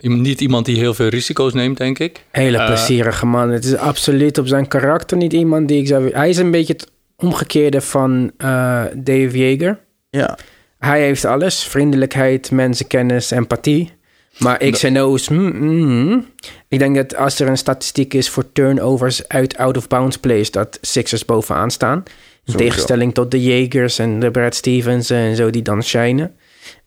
niet 0.00 0.40
iemand 0.40 0.66
die 0.66 0.76
heel 0.78 0.94
veel 0.94 1.08
risico's 1.08 1.52
neemt, 1.52 1.76
denk 1.76 1.98
ik. 1.98 2.24
Hele 2.30 2.64
plezierige 2.64 3.26
man. 3.26 3.50
Het 3.50 3.64
is 3.64 3.76
absoluut 3.76 4.38
op 4.38 4.46
zijn 4.46 4.68
karakter 4.68 5.16
niet 5.16 5.32
iemand 5.32 5.68
die 5.68 5.80
ik 5.80 5.86
zou... 5.86 6.10
Hij 6.12 6.28
is 6.28 6.36
een 6.36 6.50
beetje 6.50 6.72
het 6.72 6.90
omgekeerde 7.16 7.80
van 7.80 8.30
eh, 8.36 8.82
Dave 8.94 9.38
Yeager. 9.38 9.78
Ja. 10.10 10.38
Hij 10.78 11.00
heeft 11.00 11.24
alles. 11.24 11.64
Vriendelijkheid, 11.64 12.50
mensenkennis, 12.50 13.30
empathie. 13.30 13.92
Maar 14.38 14.70
X 14.70 14.82
en 14.82 15.00
O's... 15.00 15.28
mm, 15.28 15.56
mm. 15.56 16.26
Ik 16.68 16.78
denk 16.78 16.96
dat 16.96 17.16
als 17.16 17.40
er 17.40 17.48
een 17.48 17.58
statistiek 17.58 18.14
is 18.14 18.28
voor 18.28 18.52
turnovers 18.52 19.28
uit 19.28 19.56
out-of-bounds 19.56 20.18
plays... 20.18 20.50
dat 20.50 20.78
Sixers 20.80 21.24
bovenaan 21.24 21.70
staan. 21.70 22.02
In 22.44 22.56
tegenstelling 22.56 23.14
tot 23.14 23.30
de 23.30 23.42
Jagers 23.42 23.98
en 23.98 24.20
de 24.20 24.30
Brad 24.30 24.54
Stevens 24.54 25.10
en 25.10 25.36
zo 25.36 25.50
die 25.50 25.62
dan 25.62 25.82
shinen. 25.82 26.34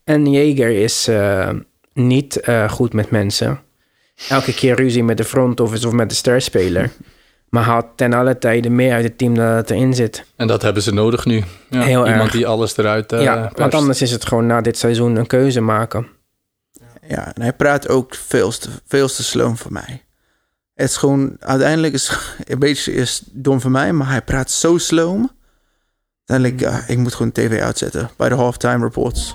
En 0.03 0.31
Jager 0.31 0.69
is 0.69 1.07
eh, 1.07 1.49
niet 1.93 2.39
eh, 2.39 2.69
goed 2.69 2.93
met 2.93 3.09
mensen. 3.09 3.59
Elke 4.29 4.53
keer 4.53 4.75
ruzie 4.75 5.03
met 5.03 5.17
de 5.17 5.23
front 5.23 5.59
office 5.59 5.87
of 5.87 5.93
met 5.93 6.09
de 6.09 6.15
sterspeler. 6.15 6.89
Maar 7.49 7.63
haalt 7.63 7.85
ten 7.95 8.13
alle 8.13 8.37
tijde 8.37 8.69
meer 8.69 8.93
uit 8.93 9.03
het 9.03 9.17
team 9.17 9.35
dan 9.35 9.45
het 9.45 9.69
erin 9.69 9.93
zit. 9.93 10.25
En 10.35 10.47
dat 10.47 10.61
hebben 10.61 10.83
ze 10.83 10.93
nodig 10.93 11.25
nu. 11.25 11.43
Ja, 11.69 11.81
Heel 11.81 12.05
iemand 12.07 12.21
erg. 12.21 12.31
die 12.31 12.47
alles 12.47 12.77
eruit 12.77 13.11
eh 13.11 13.21
ja, 13.21 13.51
want 13.55 13.73
anders 13.73 14.01
is 14.01 14.11
het 14.11 14.25
gewoon 14.25 14.45
na 14.45 14.61
dit 14.61 14.77
seizoen 14.77 15.15
een 15.15 15.27
keuze 15.27 15.61
maken. 15.61 16.07
Ja, 17.07 17.33
en 17.35 17.41
hij 17.41 17.53
praat 17.53 17.87
ook 17.87 18.15
veel 18.15 18.51
te, 18.51 18.69
veel 18.85 19.07
te 19.07 19.23
sloom 19.23 19.57
voor 19.57 19.71
mij. 19.71 20.05
Het 20.73 20.89
is 20.89 20.97
gewoon, 20.97 21.35
uiteindelijk 21.39 21.93
is 21.93 22.17
een 22.45 22.59
beetje 22.59 22.93
is 22.93 23.21
dom 23.31 23.61
voor 23.61 23.71
mij, 23.71 23.93
maar 23.93 24.09
hij 24.09 24.21
praat 24.21 24.51
zo 24.51 24.77
sloom. 24.77 25.31
Uiteindelijk, 26.25 26.71
ja, 26.71 26.87
ik 26.87 26.97
moet 26.97 27.15
gewoon 27.15 27.31
tv 27.31 27.61
uitzetten 27.61 28.09
bij 28.17 28.29
de 28.29 28.35
halftime 28.35 28.83
reports. 28.83 29.33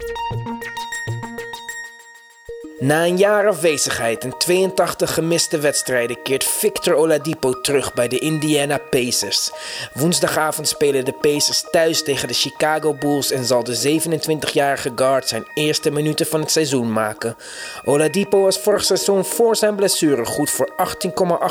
Na 2.82 3.04
een 3.04 3.16
jaar 3.16 3.48
afwezigheid 3.48 4.24
en 4.24 4.38
82 4.38 5.14
gemiste 5.14 5.58
wedstrijden 5.58 6.22
keert 6.22 6.44
Victor 6.44 6.94
Oladipo 6.94 7.60
terug 7.60 7.94
bij 7.94 8.08
de 8.08 8.18
Indiana 8.18 8.78
Pacers. 8.90 9.50
Woensdagavond 9.92 10.68
spelen 10.68 11.04
de 11.04 11.12
Pacers 11.12 11.64
thuis 11.70 12.02
tegen 12.02 12.28
de 12.28 12.34
Chicago 12.34 12.94
Bulls 12.94 13.30
en 13.30 13.44
zal 13.44 13.64
de 13.64 14.00
27-jarige 14.00 14.92
guard 14.94 15.28
zijn 15.28 15.44
eerste 15.54 15.90
minuten 15.90 16.26
van 16.26 16.40
het 16.40 16.50
seizoen 16.50 16.92
maken. 16.92 17.36
Oladipo 17.84 18.40
was 18.40 18.58
vorig 18.58 18.84
seizoen 18.84 19.24
voor 19.24 19.56
zijn 19.56 19.74
blessure 19.74 20.24
goed 20.24 20.50
voor 20.50 20.72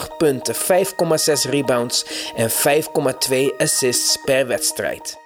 18,8 0.10 0.18
punten, 0.18 0.56
5,6 0.56 1.50
rebounds 1.50 2.06
en 2.36 2.50
5,2 2.50 3.56
assists 3.58 4.18
per 4.26 4.48
wedstrijd. 4.48 5.21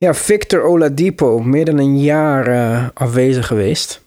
Ja, 0.00 0.14
Victor 0.14 0.62
Oladipo, 0.62 1.38
meer 1.38 1.64
dan 1.64 1.78
een 1.78 2.00
jaar 2.00 2.46
eh, 2.46 2.88
afwezig 2.94 3.46
geweest. 3.46 4.02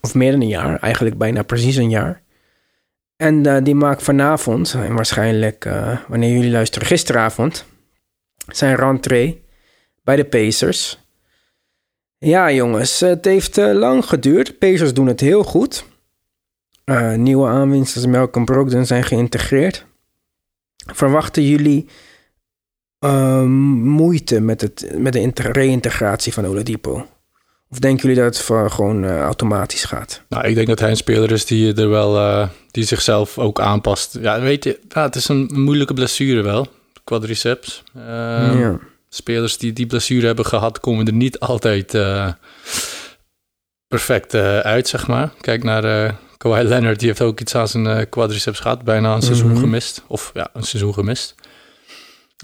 Of 0.00 0.14
meer 0.14 0.30
dan 0.30 0.40
een 0.40 0.48
jaar, 0.48 0.80
eigenlijk 0.80 1.18
bijna 1.18 1.42
precies 1.42 1.76
een 1.76 1.90
jaar. 1.90 2.22
En 3.16 3.46
eh, 3.46 3.64
die 3.64 3.74
maakt 3.74 4.02
vanavond, 4.02 4.74
en 4.74 4.94
waarschijnlijk 4.94 5.64
eh, 5.64 5.98
wanneer 6.06 6.32
jullie 6.32 6.50
luisteren, 6.50 6.88
gisteravond, 6.88 7.64
zijn 8.46 8.76
rentree 8.76 9.44
bij 10.02 10.16
de 10.16 10.24
Pacers. 10.24 10.98
Ja, 12.18 12.52
jongens, 12.52 13.00
het 13.00 13.24
heeft 13.24 13.56
lang 13.56 14.04
geduurd. 14.04 14.58
Pacers 14.58 14.94
doen 14.94 15.06
het 15.06 15.20
heel 15.20 15.44
goed. 15.44 15.84
Nieuwe 17.16 17.48
aanwinsten 17.48 18.02
als 18.02 18.10
Malcolm 18.10 18.44
Brogdon 18.44 18.86
zijn 18.86 19.04
geïntegreerd. 19.04 19.86
Verwachten 20.76 21.42
jullie 21.42 21.88
ehm, 22.98 23.50
moeite 23.80 24.40
met, 24.40 24.60
het, 24.60 24.90
met 24.96 25.12
de 25.12 25.32
reïntegratie 25.52 26.32
van 26.32 26.46
Oladipo? 26.46 27.06
Of 27.70 27.78
denken 27.78 28.08
jullie 28.08 28.22
dat 28.24 28.34
het 28.36 28.44
voor 28.44 28.70
gewoon 28.70 29.04
eh, 29.04 29.20
automatisch 29.20 29.84
gaat? 29.84 30.22
Nou, 30.28 30.46
ik 30.46 30.54
denk 30.54 30.66
dat 30.66 30.78
hij 30.80 30.90
een 30.90 30.96
speler 30.96 31.30
is 31.32 31.44
die 31.46 31.74
er 31.74 31.88
wel, 31.88 32.16
eh, 32.18 32.48
die 32.70 32.84
zichzelf 32.84 33.38
ook 33.38 33.60
aanpast. 33.60 34.18
Ja, 34.20 34.40
weet 34.40 34.64
je, 34.64 34.78
ja, 34.88 35.02
het 35.02 35.14
is 35.16 35.28
een 35.28 35.50
moeilijke 35.52 35.94
blessure 35.94 36.42
wel, 36.42 36.66
quadriceps. 37.04 37.82
Eh, 37.94 38.02
Ja. 38.58 38.78
Spelers 39.10 39.58
die 39.58 39.72
die 39.72 39.86
blessure 39.86 40.26
hebben 40.26 40.46
gehad, 40.46 40.80
komen 40.80 41.06
er 41.06 41.12
niet 41.12 41.38
altijd 41.40 41.94
eh, 41.94 42.32
perfect 43.88 44.34
uit, 44.34 44.88
zeg 44.88 45.06
maar. 45.06 45.30
Kijk 45.40 45.62
naar 45.64 46.14
Kawhi 46.36 46.62
Leonard, 46.62 46.98
die 46.98 47.08
heeft 47.08 47.20
ook 47.20 47.40
iets 47.40 47.54
aan 47.54 47.68
zijn 47.68 48.08
quadriceps 48.08 48.60
gehad, 48.60 48.82
bijna 48.84 49.14
een 49.14 49.22
seizoen 49.22 49.50
Mhm. 49.50 49.60
gemist. 49.60 50.04
Of 50.06 50.30
ja, 50.34 50.48
een 50.52 50.62
seizoen 50.62 50.94
gemist. 50.94 51.34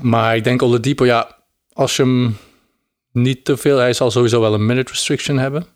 Maar 0.02 0.36
ik 0.36 0.44
denk 0.44 0.62
Oladipo, 0.62 1.04
ja, 1.04 1.36
als 1.72 1.96
je 1.96 2.02
hem 2.02 2.36
niet 3.12 3.44
te 3.44 3.56
veel, 3.56 3.78
hij 3.78 3.92
zal 3.92 4.10
sowieso 4.10 4.40
wel 4.40 4.54
een 4.54 4.66
minute 4.66 4.92
restriction 4.92 5.38
hebben. 5.38 5.66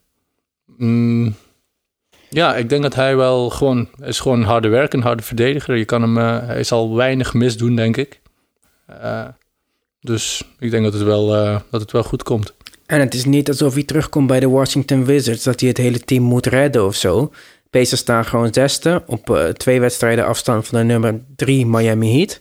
Mm, 0.76 1.34
ja, 2.28 2.56
ik 2.56 2.68
denk 2.68 2.82
dat 2.82 2.94
hij 2.94 3.16
wel 3.16 3.50
gewoon 3.50 3.88
is 4.02 4.20
gewoon 4.20 4.42
harde 4.42 4.68
werker, 4.68 4.98
een 4.98 5.04
harde 5.04 5.22
verdediger. 5.22 5.76
Je 5.76 5.84
kan 5.84 6.02
hem, 6.02 6.18
eh, 6.18 6.46
hij 6.46 6.64
zal 6.64 6.94
weinig 6.94 7.34
misdoen, 7.34 7.76
denk 7.76 7.96
ik. 7.96 8.20
Eh, 8.86 9.28
dus 10.00 10.44
ik 10.58 10.70
denk 10.70 10.84
dat 10.84 10.92
het 10.92 11.02
wel, 11.02 11.34
eh, 11.36 11.60
dat 11.70 11.80
het 11.80 11.92
wel 11.92 12.02
goed 12.02 12.22
komt. 12.22 12.54
En 12.86 13.00
het 13.00 13.14
is 13.14 13.24
niet 13.24 13.48
alsof 13.48 13.74
hij 13.74 13.82
terugkomt 13.82 14.26
bij 14.26 14.40
de 14.40 14.48
Washington 14.48 15.04
Wizards... 15.04 15.42
dat 15.42 15.60
hij 15.60 15.68
het 15.68 15.78
hele 15.78 16.00
team 16.00 16.22
moet 16.22 16.46
redden 16.46 16.86
of 16.86 16.94
zo. 16.94 17.32
Pacers 17.70 18.00
staan 18.00 18.24
gewoon 18.24 18.52
zesde... 18.54 19.02
op 19.06 19.52
twee 19.56 19.80
wedstrijden 19.80 20.26
afstand 20.26 20.66
van 20.66 20.78
de 20.78 20.84
nummer 20.84 21.20
drie 21.36 21.66
Miami 21.66 22.12
Heat. 22.12 22.40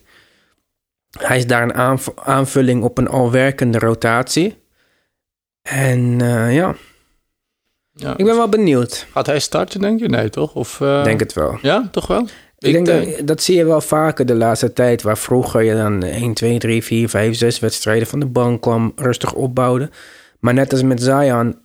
Hij 1.20 1.38
is 1.38 1.48
daar 1.48 1.64
een 1.64 1.74
aanv- 1.74 2.08
aanvulling 2.24 2.84
op 2.84 2.98
een 2.98 3.08
al 3.08 3.32
werkende 3.32 3.80
rotatie. 3.80 4.58
En 5.62 6.22
eh, 6.22 6.56
ja, 6.56 6.76
Ja. 7.94 8.12
ik 8.18 8.26
ben 8.26 8.36
wel 8.36 8.50
benieuwd. 8.50 9.08
Gaat 9.12 9.26
hij 9.26 9.40
starten, 9.40 9.80
denk 9.82 10.00
je? 10.00 10.08
Nee, 10.10 10.30
toch? 10.30 10.54
Of, 10.56 10.82
eh, 10.82 10.98
Ik 10.98 11.04
denk 11.04 11.20
het 11.20 11.34
wel. 11.34 11.58
Ja, 11.62 11.88
toch 11.92 12.08
wel? 12.08 12.28
Ik 12.60 12.74
denk 12.74 12.86
dat, 12.86 13.28
dat 13.28 13.42
zie 13.44 13.56
je 13.56 13.66
wel 13.66 13.82
vaker 13.82 14.26
de 14.26 14.36
laatste 14.36 14.74
tijd, 14.74 15.02
waar 15.02 15.18
vroeger 15.18 15.64
je 15.64 15.74
dan 15.76 16.04
1, 16.04 16.34
2, 16.34 16.58
3, 16.60 16.84
4, 16.84 17.10
5, 17.10 17.36
6 17.36 17.60
wedstrijden 17.60 18.08
van 18.08 18.20
de 18.20 18.26
bank 18.26 18.62
kwam, 18.62 18.92
rustig 18.96 19.34
opbouwde. 19.34 19.90
Maar 20.40 20.54
net 20.54 20.72
als 20.72 20.82
met 20.84 21.02
Zion, 21.02 21.58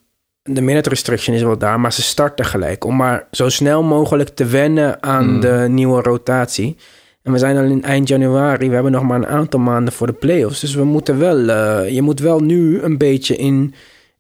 de 0.42 0.61
minute 0.61 0.88
restriction 0.88 1.37
is 1.37 1.42
wel 1.42 1.59
daar, 1.59 1.81
maar 1.81 1.92
ze 1.92 2.02
starten 2.02 2.44
gelijk. 2.44 2.85
Om 2.85 2.96
maar 2.96 3.26
zo 3.31 3.48
snel 3.48 3.83
mogelijk 3.83 4.28
te 4.28 4.44
wennen 4.44 5.02
aan 5.02 5.35
Mm. 5.35 5.40
de 5.40 5.66
nieuwe 5.68 6.02
rotatie. 6.02 6.76
En 7.23 7.33
we 7.33 7.39
zijn 7.39 7.57
al 7.57 7.63
in 7.65 7.83
eind 7.85 8.09
januari, 8.09 8.69
we 8.69 8.75
hebben 8.75 8.93
nog 8.93 9.03
maar 9.03 9.17
een 9.17 9.27
aantal 9.27 9.61
maanden 9.61 9.93
voor 9.93 10.07
de 10.07 10.13
playoffs. 10.13 10.61
Dus 10.61 10.75
we 10.75 10.85
moeten 10.85 11.19
wel, 11.19 11.49
eh, 11.49 11.89
je 11.95 12.03
moet 12.03 12.21
wel 12.21 12.41
nu 12.41 12.81
een 12.83 12.99
beetje 12.99 13.37
in, 13.37 13.75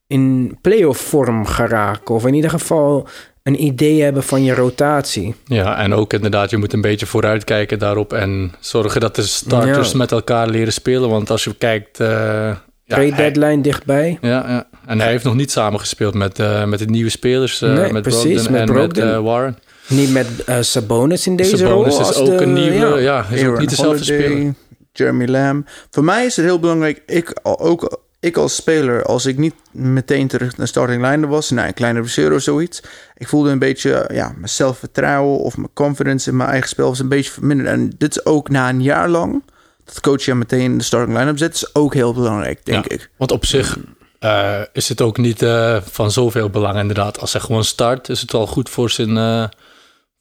in 0.06 0.56
playoff 0.60 1.00
vorm 1.00 1.46
geraken. 1.46 2.14
Of 2.14 2.26
in 2.26 2.34
ieder 2.34 2.50
geval 2.50 3.06
een 3.42 3.62
idee 3.64 4.02
hebben 4.02 4.22
van 4.22 4.44
je 4.44 4.54
rotatie. 4.54 5.34
Ja, 5.44 5.78
en 5.78 5.94
ook 5.94 6.12
inderdaad, 6.12 6.50
je 6.50 6.56
moet 6.56 6.72
een 6.72 6.80
beetje 6.80 7.06
vooruitkijken 7.06 7.78
daarop 7.78 8.12
en 8.12 8.52
zorgen 8.60 9.00
dat 9.00 9.14
de 9.16 9.22
starters 9.22 9.90
Ja. 9.92 9.96
met 9.96 10.12
elkaar 10.12 10.48
leren 10.48 10.72
spelen. 10.72 11.08
Want 11.08 11.30
als 11.30 11.44
je 11.44 11.54
kijkt... 11.54 12.00
eh, 12.00 12.08
ja, 12.08 12.62
Trade 12.86 13.14
hij- 13.14 13.32
deadline 13.32 13.62
dichtbij. 13.62 14.18
Ja, 14.20 14.28
ja, 14.48 14.66
en 14.86 15.00
hij 15.00 15.10
heeft 15.10 15.24
nog 15.24 15.34
niet 15.34 15.50
samengespeeld 15.50 16.14
met, 16.14 16.38
eh, 16.38 16.64
met 16.64 16.78
de 16.78 16.84
nieuwe 16.86 17.10
spelers. 17.10 17.60
Nee, 17.60 17.92
met 17.92 18.02
precies, 18.02 18.22
Brogdon 18.42 18.52
met 18.52 18.60
en 18.60 18.66
Brogdon. 18.66 19.06
met 19.10 19.20
Warren. 19.20 19.58
Niet 19.88 20.10
met 20.12 20.44
eh, 20.44 20.56
Sabonis 20.60 21.26
in 21.26 21.36
deze 21.36 21.56
Sabonis 21.56 21.92
rol. 21.92 22.00
is 22.00 22.06
als 22.06 22.16
ook 22.16 22.26
de- 22.38 22.42
een 22.44 22.52
nieuwe... 22.52 22.74
Ja, 22.76 22.96
ja. 22.98 23.26
is 23.30 23.44
ook 23.44 23.58
niet 23.58 23.68
dezelfde 23.68 24.04
Holiday, 24.14 24.28
speler. 24.30 24.54
Jeremy 24.92 25.26
Lamb. 25.26 25.68
Voor 25.90 26.04
mij 26.04 26.24
is 26.24 26.36
het 26.36 26.44
heel 26.44 26.58
belangrijk, 26.60 27.02
ik, 27.06 27.38
ook 27.42 28.00
ik 28.20 28.36
als 28.36 28.54
speler, 28.54 29.04
als 29.04 29.26
ik 29.26 29.38
niet 29.38 29.54
meteen 29.70 30.28
terug 30.28 30.56
naar 30.56 30.66
starting 30.68 31.02
line 31.10 31.26
was, 31.26 31.50
na 31.50 31.66
een 31.66 31.74
kleine 31.74 32.00
blessure 32.00 32.34
of 32.34 32.42
zoiets, 32.42 32.82
ik 33.16 33.28
voelde 33.28 33.50
een 33.50 33.58
beetje, 33.58 34.10
ja, 34.12 34.32
mijn 34.36 34.48
zelfvertrouwen 34.48 35.38
of 35.38 35.56
mijn 35.56 35.70
confidence 35.74 36.30
in 36.30 36.36
mijn 36.36 36.48
eigen 36.50 36.68
spel 36.68 36.88
was 36.88 36.98
een 36.98 37.08
beetje 37.08 37.30
verminderd. 37.30 37.68
En 37.68 37.92
dit 37.98 38.10
is 38.16 38.24
ook 38.24 38.48
na 38.48 38.68
een 38.68 38.82
jaar 38.82 39.08
lang, 39.08 39.42
dat 39.84 40.00
coach 40.00 40.22
je 40.22 40.34
meteen 40.34 40.60
in 40.60 40.78
de 40.78 40.84
starting 40.84 41.18
line-up 41.18 41.38
zet, 41.38 41.54
is 41.54 41.74
ook 41.74 41.94
heel 41.94 42.14
belangrijk, 42.14 42.64
denk 42.64 42.88
Ja, 42.88 42.94
ik. 42.94 43.10
Want 43.16 43.32
op 43.32 43.44
zich 43.46 43.78
eh, 44.18 44.60
is 44.72 44.88
het 44.88 45.00
ook 45.00 45.16
niet 45.16 45.42
eh, 45.42 45.76
van 45.90 46.10
zoveel 46.10 46.50
belang 46.50 46.78
inderdaad. 46.78 47.20
Als 47.20 47.32
hij 47.32 47.40
gewoon 47.42 47.64
start, 47.64 48.08
is 48.08 48.20
het 48.20 48.34
al 48.34 48.46
goed 48.46 48.70
voor 48.70 48.90
zijn, 48.90 49.16
eh, 49.16 49.44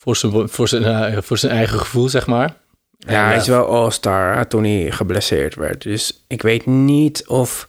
voor 0.02 0.16
zijn, 0.16 0.50
voor 0.50 0.68
zijn, 0.68 0.84
eh, 0.84 1.22
voor 1.22 1.38
zijn 1.38 1.52
eigen 1.52 1.80
gevoel, 1.80 2.10
zeg 2.10 2.28
maar. 2.28 2.58
Ja, 2.98 3.08
En, 3.08 3.24
hij 3.24 3.34
eh, 3.34 3.40
is 3.40 3.48
wel 3.48 3.66
all-star 3.66 4.38
hè, 4.38 4.46
toen 4.46 4.64
hij 4.64 4.92
geblesseerd 4.92 5.56
werd. 5.56 5.82
Dus 5.84 6.24
ik 6.28 6.42
weet 6.42 6.66
niet 6.66 7.28
of... 7.28 7.68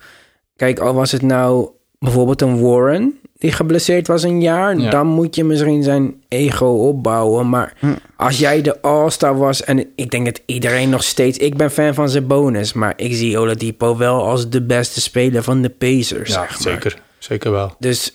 Kijk, 0.57 0.79
al 0.79 0.95
was 0.95 1.13
het 1.13 1.23
nou 1.23 1.69
bijvoorbeeld 1.99 2.43
een 2.43 2.61
Warren 2.61 3.21
die 3.39 3.53
geblesseerd 3.53 4.07
was 4.07 4.23
een 4.23 4.41
jaar... 4.41 4.79
Ja. 4.79 4.91
dan 4.91 5.07
moet 5.07 5.37
je 5.37 5.45
misschien 5.45 5.83
zijn 5.83 6.23
ego 6.29 6.67
opbouwen. 6.67 7.49
Maar 7.49 7.75
als 8.17 8.39
jij 8.39 8.63
de 8.63 8.81
all-star 8.81 9.39
was... 9.39 9.65
en 9.65 9.87
ik 9.97 10.11
denk 10.11 10.25
dat 10.25 10.41
iedereen 10.47 10.91
nog 10.91 11.03
steeds... 11.03 11.39
Ik 11.39 11.57
ben 11.57 11.71
fan 11.71 11.95
van 11.95 12.09
zijn 12.09 12.27
bonus... 12.27 12.73
maar 12.73 12.93
ik 12.97 13.15
zie 13.15 13.39
Oladipo 13.39 13.97
wel 13.97 14.25
als 14.25 14.49
de 14.49 14.63
beste 14.63 15.01
speler 15.01 15.43
van 15.43 15.63
de 15.63 15.71
Pacers. 15.71 16.29
Ja, 16.29 16.35
zeg 16.35 16.51
maar. 16.51 16.61
zeker. 16.61 16.99
Zeker 17.19 17.51
wel. 17.51 17.75
Dus 17.79 18.15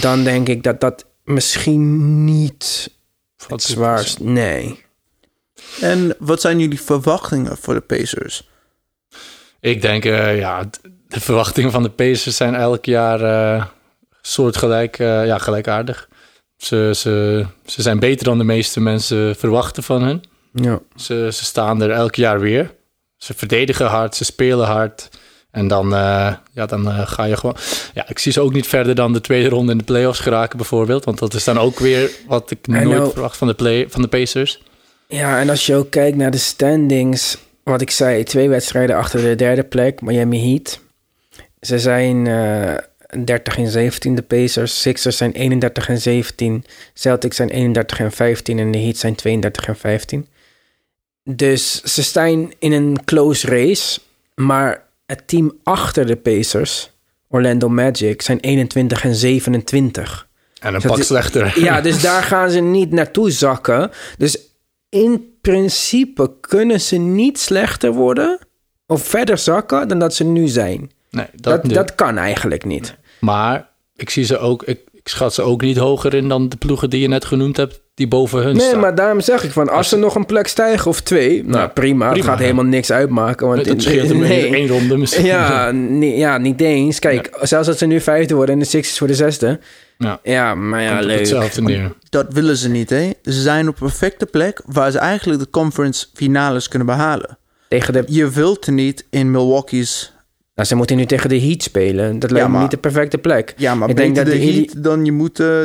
dan 0.00 0.24
denk 0.24 0.48
ik 0.48 0.62
dat 0.62 0.80
dat 0.80 1.06
misschien 1.24 2.24
niet 2.24 2.90
het 3.46 3.62
zwaarst... 3.62 4.20
Nee. 4.20 4.84
En 5.80 6.14
wat 6.18 6.40
zijn 6.40 6.58
jullie 6.58 6.80
verwachtingen 6.80 7.56
voor 7.56 7.74
de 7.74 7.80
Pacers? 7.80 8.48
Ik 9.60 9.82
denk, 9.82 10.04
eh, 10.04 10.38
ja, 10.38 10.70
de 11.08 11.20
verwachtingen 11.20 11.70
van 11.70 11.82
de 11.82 11.90
Pacers 11.90 12.36
zijn 12.36 12.54
elk 12.54 12.84
jaar 12.84 13.22
eh, 13.22 13.64
soortgelijk, 14.20 14.98
eh, 14.98 15.26
ja, 15.26 15.38
gelijkaardig. 15.38 16.08
Ze, 16.56 16.92
ze, 16.96 17.46
ze 17.66 17.82
zijn 17.82 17.98
beter 17.98 18.24
dan 18.24 18.38
de 18.38 18.44
meeste 18.44 18.80
mensen 18.80 19.36
verwachten 19.36 19.82
van 19.82 20.02
hen. 20.02 20.22
Ja. 20.52 20.80
Ze, 20.96 21.28
ze 21.32 21.44
staan 21.44 21.82
er 21.82 21.90
elk 21.90 22.14
jaar 22.14 22.40
weer. 22.40 22.74
Ze 23.16 23.34
verdedigen 23.34 23.86
hard, 23.86 24.14
ze 24.14 24.24
spelen 24.24 24.66
hard. 24.66 25.08
En 25.50 25.68
dan, 25.68 25.94
eh, 25.94 26.34
ja, 26.52 26.66
dan 26.66 26.88
eh, 26.88 27.06
ga 27.06 27.24
je 27.24 27.36
gewoon... 27.36 27.56
Ja, 27.94 28.08
ik 28.08 28.18
zie 28.18 28.32
ze 28.32 28.40
ook 28.40 28.52
niet 28.52 28.66
verder 28.66 28.94
dan 28.94 29.12
de 29.12 29.20
tweede 29.20 29.48
ronde 29.48 29.72
in 29.72 29.78
de 29.78 29.84
playoffs 29.84 30.20
geraken 30.20 30.56
bijvoorbeeld. 30.56 31.04
Want 31.04 31.18
dat 31.18 31.34
is 31.34 31.44
dan 31.44 31.58
ook 31.58 31.78
weer 31.78 32.10
wat 32.26 32.50
ik 32.50 32.66
nooit 32.66 33.12
verwacht 33.12 33.36
van 33.36 33.48
de, 33.48 33.54
play, 33.54 33.86
van 33.88 34.02
de 34.02 34.08
Pacers. 34.08 34.62
Ja, 35.08 35.40
en 35.40 35.48
als 35.50 35.66
je 35.66 35.74
ook 35.74 35.90
kijkt 35.90 36.16
naar 36.16 36.30
de 36.30 36.38
standings, 36.38 37.38
wat 37.62 37.80
ik 37.80 37.90
zei, 37.90 38.22
twee 38.22 38.48
wedstrijden 38.48 38.96
achter 38.96 39.20
de 39.20 39.34
derde 39.34 39.64
plek, 39.64 40.00
Miami 40.00 40.50
Heat. 40.50 40.80
Ze 41.60 41.78
zijn 41.78 42.26
eh 42.26 42.74
30 43.24 43.56
en 43.56 43.68
17, 43.68 44.14
de 44.14 44.22
Pacers. 44.22 44.80
Sixers 44.80 45.16
zijn 45.16 45.32
31 45.32 45.88
en 45.88 46.00
17. 46.00 46.64
Celtics 46.94 47.36
zijn 47.36 47.48
31 47.48 48.00
en 48.00 48.12
15 48.12 48.58
en 48.58 48.70
de 48.70 48.78
Heat 48.78 48.96
zijn 48.96 49.14
32 49.14 49.68
en 49.68 49.76
15. 49.76 50.26
Dus 51.24 51.82
ze 51.82 52.02
staan 52.02 52.52
in 52.58 52.72
een 52.72 53.04
close 53.04 53.46
race. 53.46 54.00
Maar 54.34 54.87
het 55.08 55.28
team 55.28 55.52
achter 55.62 56.06
de 56.06 56.16
Pacers, 56.16 56.90
Orlando 57.28 57.68
Magic, 57.68 58.22
zijn 58.22 58.40
21 58.40 59.04
en 59.04 59.14
27. 59.14 60.28
En 60.60 60.74
een 60.74 60.80
Dus 60.80 60.90
pak 60.90 61.02
slechter. 61.02 61.60
Ja, 61.60 61.80
dus 61.88 62.02
daar 62.02 62.22
gaan 62.22 62.50
ze 62.50 62.60
niet 62.60 62.90
naartoe 62.90 63.30
zakken. 63.30 63.90
Dus 64.18 64.38
in 64.88 65.38
principe 65.40 66.32
kunnen 66.40 66.80
ze 66.80 66.96
niet 66.96 67.38
slechter 67.38 67.92
worden 67.92 68.38
of 68.86 69.06
verder 69.06 69.38
zakken 69.38 69.88
dan 69.88 69.98
dat 69.98 70.14
ze 70.14 70.24
nu 70.24 70.48
zijn. 70.48 70.90
Nee, 71.10 71.26
dat, 71.34 71.64
dat 71.64 71.94
kan 71.94 72.18
eigenlijk 72.18 72.64
niet. 72.64 72.96
Maar 73.20 73.68
ik 73.96 74.10
zie 74.10 74.24
ze 74.24 74.38
ook, 74.38 74.62
ik, 74.62 74.80
ik 75.08 75.14
schat 75.14 75.34
ze 75.34 75.42
ook 75.42 75.62
niet 75.62 75.76
hoger 75.76 76.14
in 76.14 76.28
dan 76.28 76.48
de 76.48 76.56
ploegen 76.56 76.90
die 76.90 77.00
je 77.00 77.08
net 77.08 77.24
genoemd 77.24 77.56
hebt, 77.56 77.80
die 77.94 78.08
boven 78.08 78.42
hun 78.42 78.56
Nee, 78.56 78.66
staan. 78.68 78.80
maar 78.80 78.94
daarom 78.94 79.20
zeg 79.20 79.44
ik 79.44 79.50
van 79.50 79.68
als 79.68 79.88
ze 79.88 79.96
nog 79.96 80.14
een 80.14 80.26
plek 80.26 80.46
stijgen 80.46 80.90
of 80.90 81.00
twee, 81.00 81.44
nou 81.44 81.68
prima, 81.68 82.04
het 82.04 82.12
prima, 82.12 82.28
gaat 82.28 82.38
ja. 82.38 82.42
helemaal 82.44 82.64
niks 82.64 82.92
uitmaken. 82.92 83.46
Want 83.46 83.64
Dat 83.64 83.82
scheelt 83.82 84.08
hem 84.08 84.22
in 84.22 84.54
één 84.54 84.68
ronde 84.68 84.96
misschien. 84.96 85.24
Ja, 85.24 85.70
nee, 85.70 86.16
ja, 86.16 86.38
niet 86.38 86.60
eens. 86.60 86.98
Kijk, 86.98 87.38
zelfs 87.40 87.68
als 87.68 87.78
ze 87.78 87.86
nu 87.86 88.00
vijfde 88.00 88.34
worden 88.34 88.54
en 88.54 88.60
de 88.60 88.66
Sixers 88.66 88.98
voor 88.98 89.06
de 89.06 89.14
zesde. 89.14 89.60
Ja, 89.98 90.20
ja 90.22 90.54
maar 90.54 90.82
ja, 90.82 91.00
leuk. 91.00 91.18
hetzelfde 91.18 91.62
neer. 91.62 91.92
Dat 92.10 92.26
willen 92.32 92.56
ze 92.56 92.68
niet, 92.68 92.90
hè? 92.90 93.10
Ze 93.22 93.32
zijn 93.40 93.68
op 93.68 93.74
een 93.80 93.86
perfecte 93.88 94.26
plek 94.26 94.62
waar 94.66 94.90
ze 94.90 94.98
eigenlijk 94.98 95.40
de 95.40 95.50
conference 95.50 96.06
finales 96.14 96.68
kunnen 96.68 96.86
behalen. 96.86 97.38
Tegen 97.68 97.92
de... 97.92 98.04
Je 98.06 98.30
wilt 98.30 98.66
er 98.66 98.72
niet 98.72 99.06
in 99.10 99.30
Milwaukee's... 99.30 100.12
Nou, 100.58 100.70
ze 100.70 100.76
moeten 100.76 100.96
nu 100.96 101.06
tegen 101.06 101.28
de 101.28 101.40
Heat 101.40 101.62
spelen. 101.62 102.18
Dat 102.18 102.30
lijkt 102.30 102.46
me 102.46 102.52
maar- 102.52 102.62
niet 102.62 102.70
de 102.70 102.76
perfecte 102.76 103.18
plek. 103.18 103.54
Ja, 103.56 103.74
maar 103.74 103.88
ik 103.88 103.96
denk 103.96 104.16
dat 104.16 104.26
de 104.26 104.38
Heat 104.38 104.82
dan 104.82 105.04
je 105.04 105.12
moet 105.12 105.40
uh, 105.40 105.60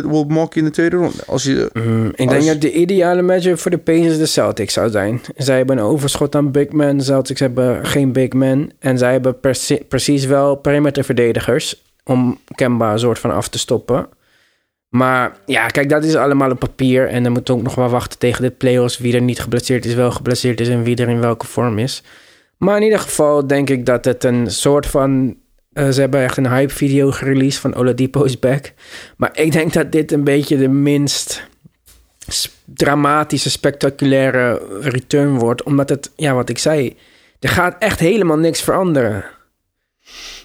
in 0.53 0.63
de 0.63 0.69
tweede 0.71 0.95
ronde. 0.95 1.17
Als 1.27 1.43
je, 1.43 1.69
Mm, 1.73 2.05
ik 2.15 2.19
als- 2.19 2.29
denk 2.29 2.45
dat 2.45 2.61
de 2.61 2.71
ideale 2.71 3.21
matchup 3.21 3.59
voor 3.59 3.71
de 3.71 3.77
Pacers 3.77 4.17
de 4.17 4.25
Celtics 4.25 4.73
zou 4.73 4.89
zijn. 4.89 5.21
Zij 5.35 5.57
hebben 5.57 5.77
een 5.77 5.83
overschot 5.83 6.35
aan 6.35 6.51
big 6.51 6.71
men. 6.71 6.97
De 6.97 7.03
Celtics 7.03 7.39
hebben 7.39 7.85
geen 7.85 8.11
big 8.11 8.33
men. 8.33 8.71
En 8.79 8.97
zij 8.97 9.11
hebben 9.11 9.39
precie- 9.39 9.83
precies 9.87 10.25
wel 10.25 10.55
perimeterverdedigers... 10.55 11.81
om 12.03 12.39
Kemba 12.55 12.91
een 12.91 12.99
soort 12.99 13.19
van 13.19 13.31
af 13.31 13.47
te 13.49 13.59
stoppen. 13.59 14.07
Maar 14.89 15.31
ja, 15.45 15.67
kijk, 15.67 15.89
dat 15.89 16.03
is 16.03 16.15
allemaal 16.15 16.51
op 16.51 16.59
papier. 16.59 17.07
En 17.07 17.23
dan 17.23 17.31
moet 17.31 17.49
ook 17.49 17.61
nog 17.61 17.75
wel 17.75 17.89
wachten 17.89 18.19
tegen 18.19 18.43
de 18.43 18.51
playoffs... 18.51 18.97
wie 18.97 19.13
er 19.15 19.21
niet 19.21 19.39
geblesseerd 19.39 19.85
is, 19.85 19.93
wel 19.93 20.11
geblesseerd 20.11 20.59
is... 20.59 20.67
en 20.69 20.83
wie 20.83 20.95
er 20.95 21.09
in 21.09 21.19
welke 21.21 21.47
vorm 21.47 21.79
is. 21.79 22.03
Maar 22.63 22.77
in 22.77 22.83
ieder 22.83 22.99
geval 22.99 23.47
denk 23.47 23.69
ik 23.69 23.85
dat 23.85 24.05
het 24.05 24.23
een 24.23 24.51
soort 24.51 24.85
van... 24.85 25.35
eh, 25.73 25.89
ze 25.89 25.99
hebben 25.99 26.21
echt 26.23 26.37
een 26.37 26.47
hype 26.49 26.73
video 26.73 27.11
gereleased 27.11 27.59
van 27.61 27.75
Oladipo 27.75 28.23
is 28.23 28.39
back. 28.39 28.73
Maar 29.17 29.29
ik 29.33 29.51
denk 29.51 29.73
dat 29.73 29.91
dit 29.91 30.11
een 30.11 30.23
beetje 30.23 30.57
de 30.57 30.67
minst 30.67 31.43
dramatische, 32.65 33.49
spectaculaire 33.49 34.61
return 34.81 35.37
wordt. 35.39 35.63
Omdat 35.63 35.89
het, 35.89 36.11
ja, 36.15 36.33
wat 36.33 36.49
ik 36.49 36.57
zei, 36.57 36.97
er 37.39 37.49
gaat 37.49 37.75
echt 37.79 37.99
helemaal 37.99 38.37
niks 38.37 38.61
veranderen. 38.61 39.25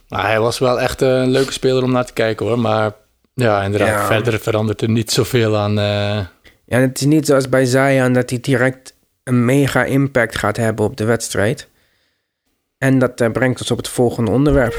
Maar 0.09 0.27
hij 0.27 0.41
was 0.41 0.59
wel 0.59 0.81
echt 0.81 1.03
eh, 1.03 1.09
een 1.09 1.31
leuke 1.31 1.53
speler 1.53 1.83
om 1.83 1.93
naar 1.93 2.07
te 2.07 2.13
kijken 2.13 2.47
hoor. 2.47 2.59
Maar 2.59 2.93
ja, 3.35 3.63
inderdaad, 3.63 3.89
Ja. 3.89 4.07
verder 4.07 4.39
verandert 4.41 4.83
er 4.83 4.89
niet 4.91 5.11
zoveel 5.11 5.57
aan. 5.57 5.79
eh, 5.79 6.19
Ja, 6.65 6.79
het 6.81 7.01
is 7.01 7.07
niet 7.07 7.27
zoals 7.27 7.49
bij 7.49 7.65
Zion 7.65 8.13
dat 8.13 8.31
hij 8.31 8.41
direct 8.41 8.95
een 9.25 9.45
mega 9.45 9.85
impact 9.85 10.37
gaat 10.37 10.57
hebben 10.57 10.85
op 10.85 10.97
de 10.97 11.05
wedstrijd. 11.05 11.69
En 12.79 12.99
dat 12.99 13.21
eh, 13.21 13.31
brengt 13.31 13.61
ons 13.61 13.71
op 13.71 13.77
het 13.77 13.89
volgende 13.89 14.31
onderwerp. 14.31 14.75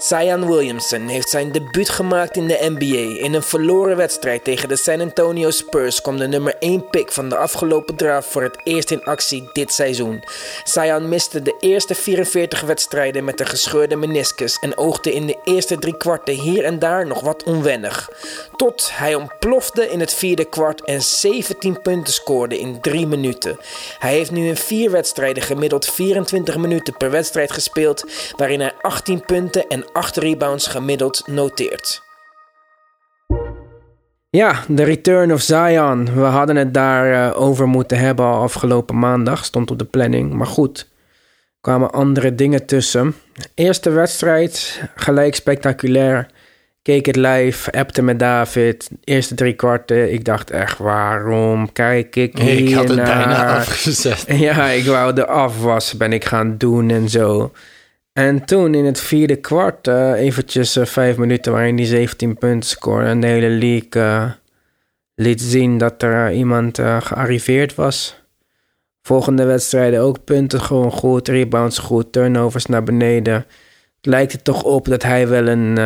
Zion 0.00 0.46
Williamson 0.46 1.06
heeft 1.06 1.28
zijn 1.28 1.52
debuut 1.52 1.88
gemaakt 1.88 2.36
in 2.36 2.46
de 2.46 2.74
NBA. 2.78 3.24
In 3.24 3.34
een 3.34 3.42
verloren 3.42 3.96
wedstrijd 3.96 4.44
tegen 4.44 4.68
de 4.68 4.76
San 4.76 5.00
Antonio 5.00 5.50
Spurs 5.50 6.00
kwam 6.00 6.16
de 6.16 6.28
nummer 6.28 6.54
1 6.58 6.88
pick 6.90 7.12
van 7.12 7.28
de 7.28 7.36
afgelopen 7.36 7.96
draft 7.96 8.28
voor 8.28 8.42
het 8.42 8.60
eerst 8.64 8.90
in 8.90 9.04
actie 9.04 9.50
dit 9.52 9.72
seizoen. 9.72 10.24
Zion 10.64 11.08
miste 11.08 11.42
de 11.42 11.56
eerste 11.58 11.94
44 11.94 12.60
wedstrijden 12.60 13.24
met 13.24 13.40
een 13.40 13.46
gescheurde 13.46 13.96
meniscus 13.96 14.58
en 14.58 14.76
oogde 14.76 15.12
in 15.12 15.26
de 15.26 15.38
eerste 15.44 15.78
drie 15.78 15.96
kwarten 15.96 16.34
hier 16.34 16.64
en 16.64 16.78
daar 16.78 17.06
nog 17.06 17.20
wat 17.20 17.42
onwennig. 17.42 18.10
Tot 18.56 18.90
hij 18.92 19.14
ontplofte 19.14 19.90
in 19.90 20.00
het 20.00 20.14
vierde 20.14 20.44
kwart 20.44 20.84
en 20.84 21.02
17 21.02 21.82
punten 21.82 22.12
scoorde 22.12 22.58
in 22.58 22.80
3 22.80 23.06
minuten. 23.06 23.58
Hij 23.98 24.12
heeft 24.12 24.30
nu 24.30 24.48
in 24.48 24.56
vier 24.56 24.90
wedstrijden 24.90 25.42
gemiddeld 25.42 25.86
24 25.86 26.56
minuten 26.56 26.96
per 26.96 27.10
wedstrijd 27.10 27.52
gespeeld, 27.52 28.04
waarin 28.36 28.60
hij 28.60 28.72
18 28.80 29.24
punten 29.24 29.68
en 29.68 29.88
8 29.92 30.16
rebounds 30.16 30.66
gemiddeld 30.66 31.22
noteert. 31.26 32.02
Ja, 34.30 34.64
de 34.68 34.82
return 34.82 35.32
of 35.32 35.40
Zion. 35.40 36.14
We 36.14 36.20
hadden 36.20 36.56
het 36.56 36.74
daar 36.74 37.12
eh, 37.12 37.40
over 37.40 37.68
moeten 37.68 37.98
hebben 37.98 38.24
al 38.24 38.42
afgelopen 38.42 38.98
maandag. 38.98 39.44
Stond 39.44 39.70
op 39.70 39.78
de 39.78 39.84
planning. 39.84 40.32
Maar 40.32 40.46
goed, 40.46 40.78
er 40.78 40.86
kwamen 41.60 41.90
andere 41.90 42.34
dingen 42.34 42.66
tussen. 42.66 43.14
Eerste 43.54 43.90
wedstrijd, 43.90 44.80
gelijk 44.94 45.34
spectaculair. 45.34 46.26
Keek 46.82 47.06
het 47.06 47.16
live, 47.16 47.72
appte 47.72 48.02
met 48.02 48.18
David. 48.18 48.90
Eerste 49.04 49.34
drie 49.34 49.54
kwarten. 49.54 50.12
Ik 50.12 50.24
dacht 50.24 50.50
echt, 50.50 50.78
waarom 50.78 51.72
kijk 51.72 52.16
ik 52.16 52.38
hier 52.38 52.68
ik 52.68 52.74
had 52.74 52.88
het 52.88 52.96
bijna 52.96 53.26
naar? 53.26 53.56
afgezet. 53.56 54.24
Ja, 54.46 54.66
ik 54.66 54.86
wou 54.86 55.12
de 55.12 55.26
afwas 55.26 55.96
ben 55.96 56.12
ik 56.12 56.24
gaan 56.24 56.58
doen 56.58 56.90
en 56.90 57.08
zo. 57.08 57.52
En 58.20 58.44
toen 58.44 58.74
in 58.74 58.84
het 58.84 59.00
vierde 59.00 59.36
kwart, 59.36 59.88
eh, 59.88 60.12
eventjes 60.12 60.76
eh, 60.76 60.86
vijf 60.86 61.16
minuten 61.16 61.52
waarin 61.52 61.76
die 61.76 61.86
17 61.86 62.38
punten 62.38 62.68
scoorde. 62.68 63.06
En 63.06 63.20
de 63.20 63.26
hele 63.26 63.48
league 63.48 64.02
eh, 64.02 64.30
liet 65.14 65.40
zien 65.40 65.78
dat 65.78 66.02
er 66.02 66.32
iemand 66.32 66.78
gearriveerd 66.78 67.74
was. 67.74 68.22
Volgende 69.02 69.44
wedstrijden 69.44 70.00
ook 70.00 70.24
punten 70.24 70.60
gewoon 70.60 70.90
goed, 70.90 71.28
rebounds 71.28 71.78
goed, 71.78 72.12
turnovers 72.12 72.66
naar 72.66 72.82
beneden. 72.82 73.34
Het 73.96 74.06
lijkt 74.06 74.32
er 74.32 74.42
toch 74.42 74.62
op 74.62 74.88
dat 74.88 75.02
hij 75.02 75.28
wel 75.28 75.46
een 75.46 75.78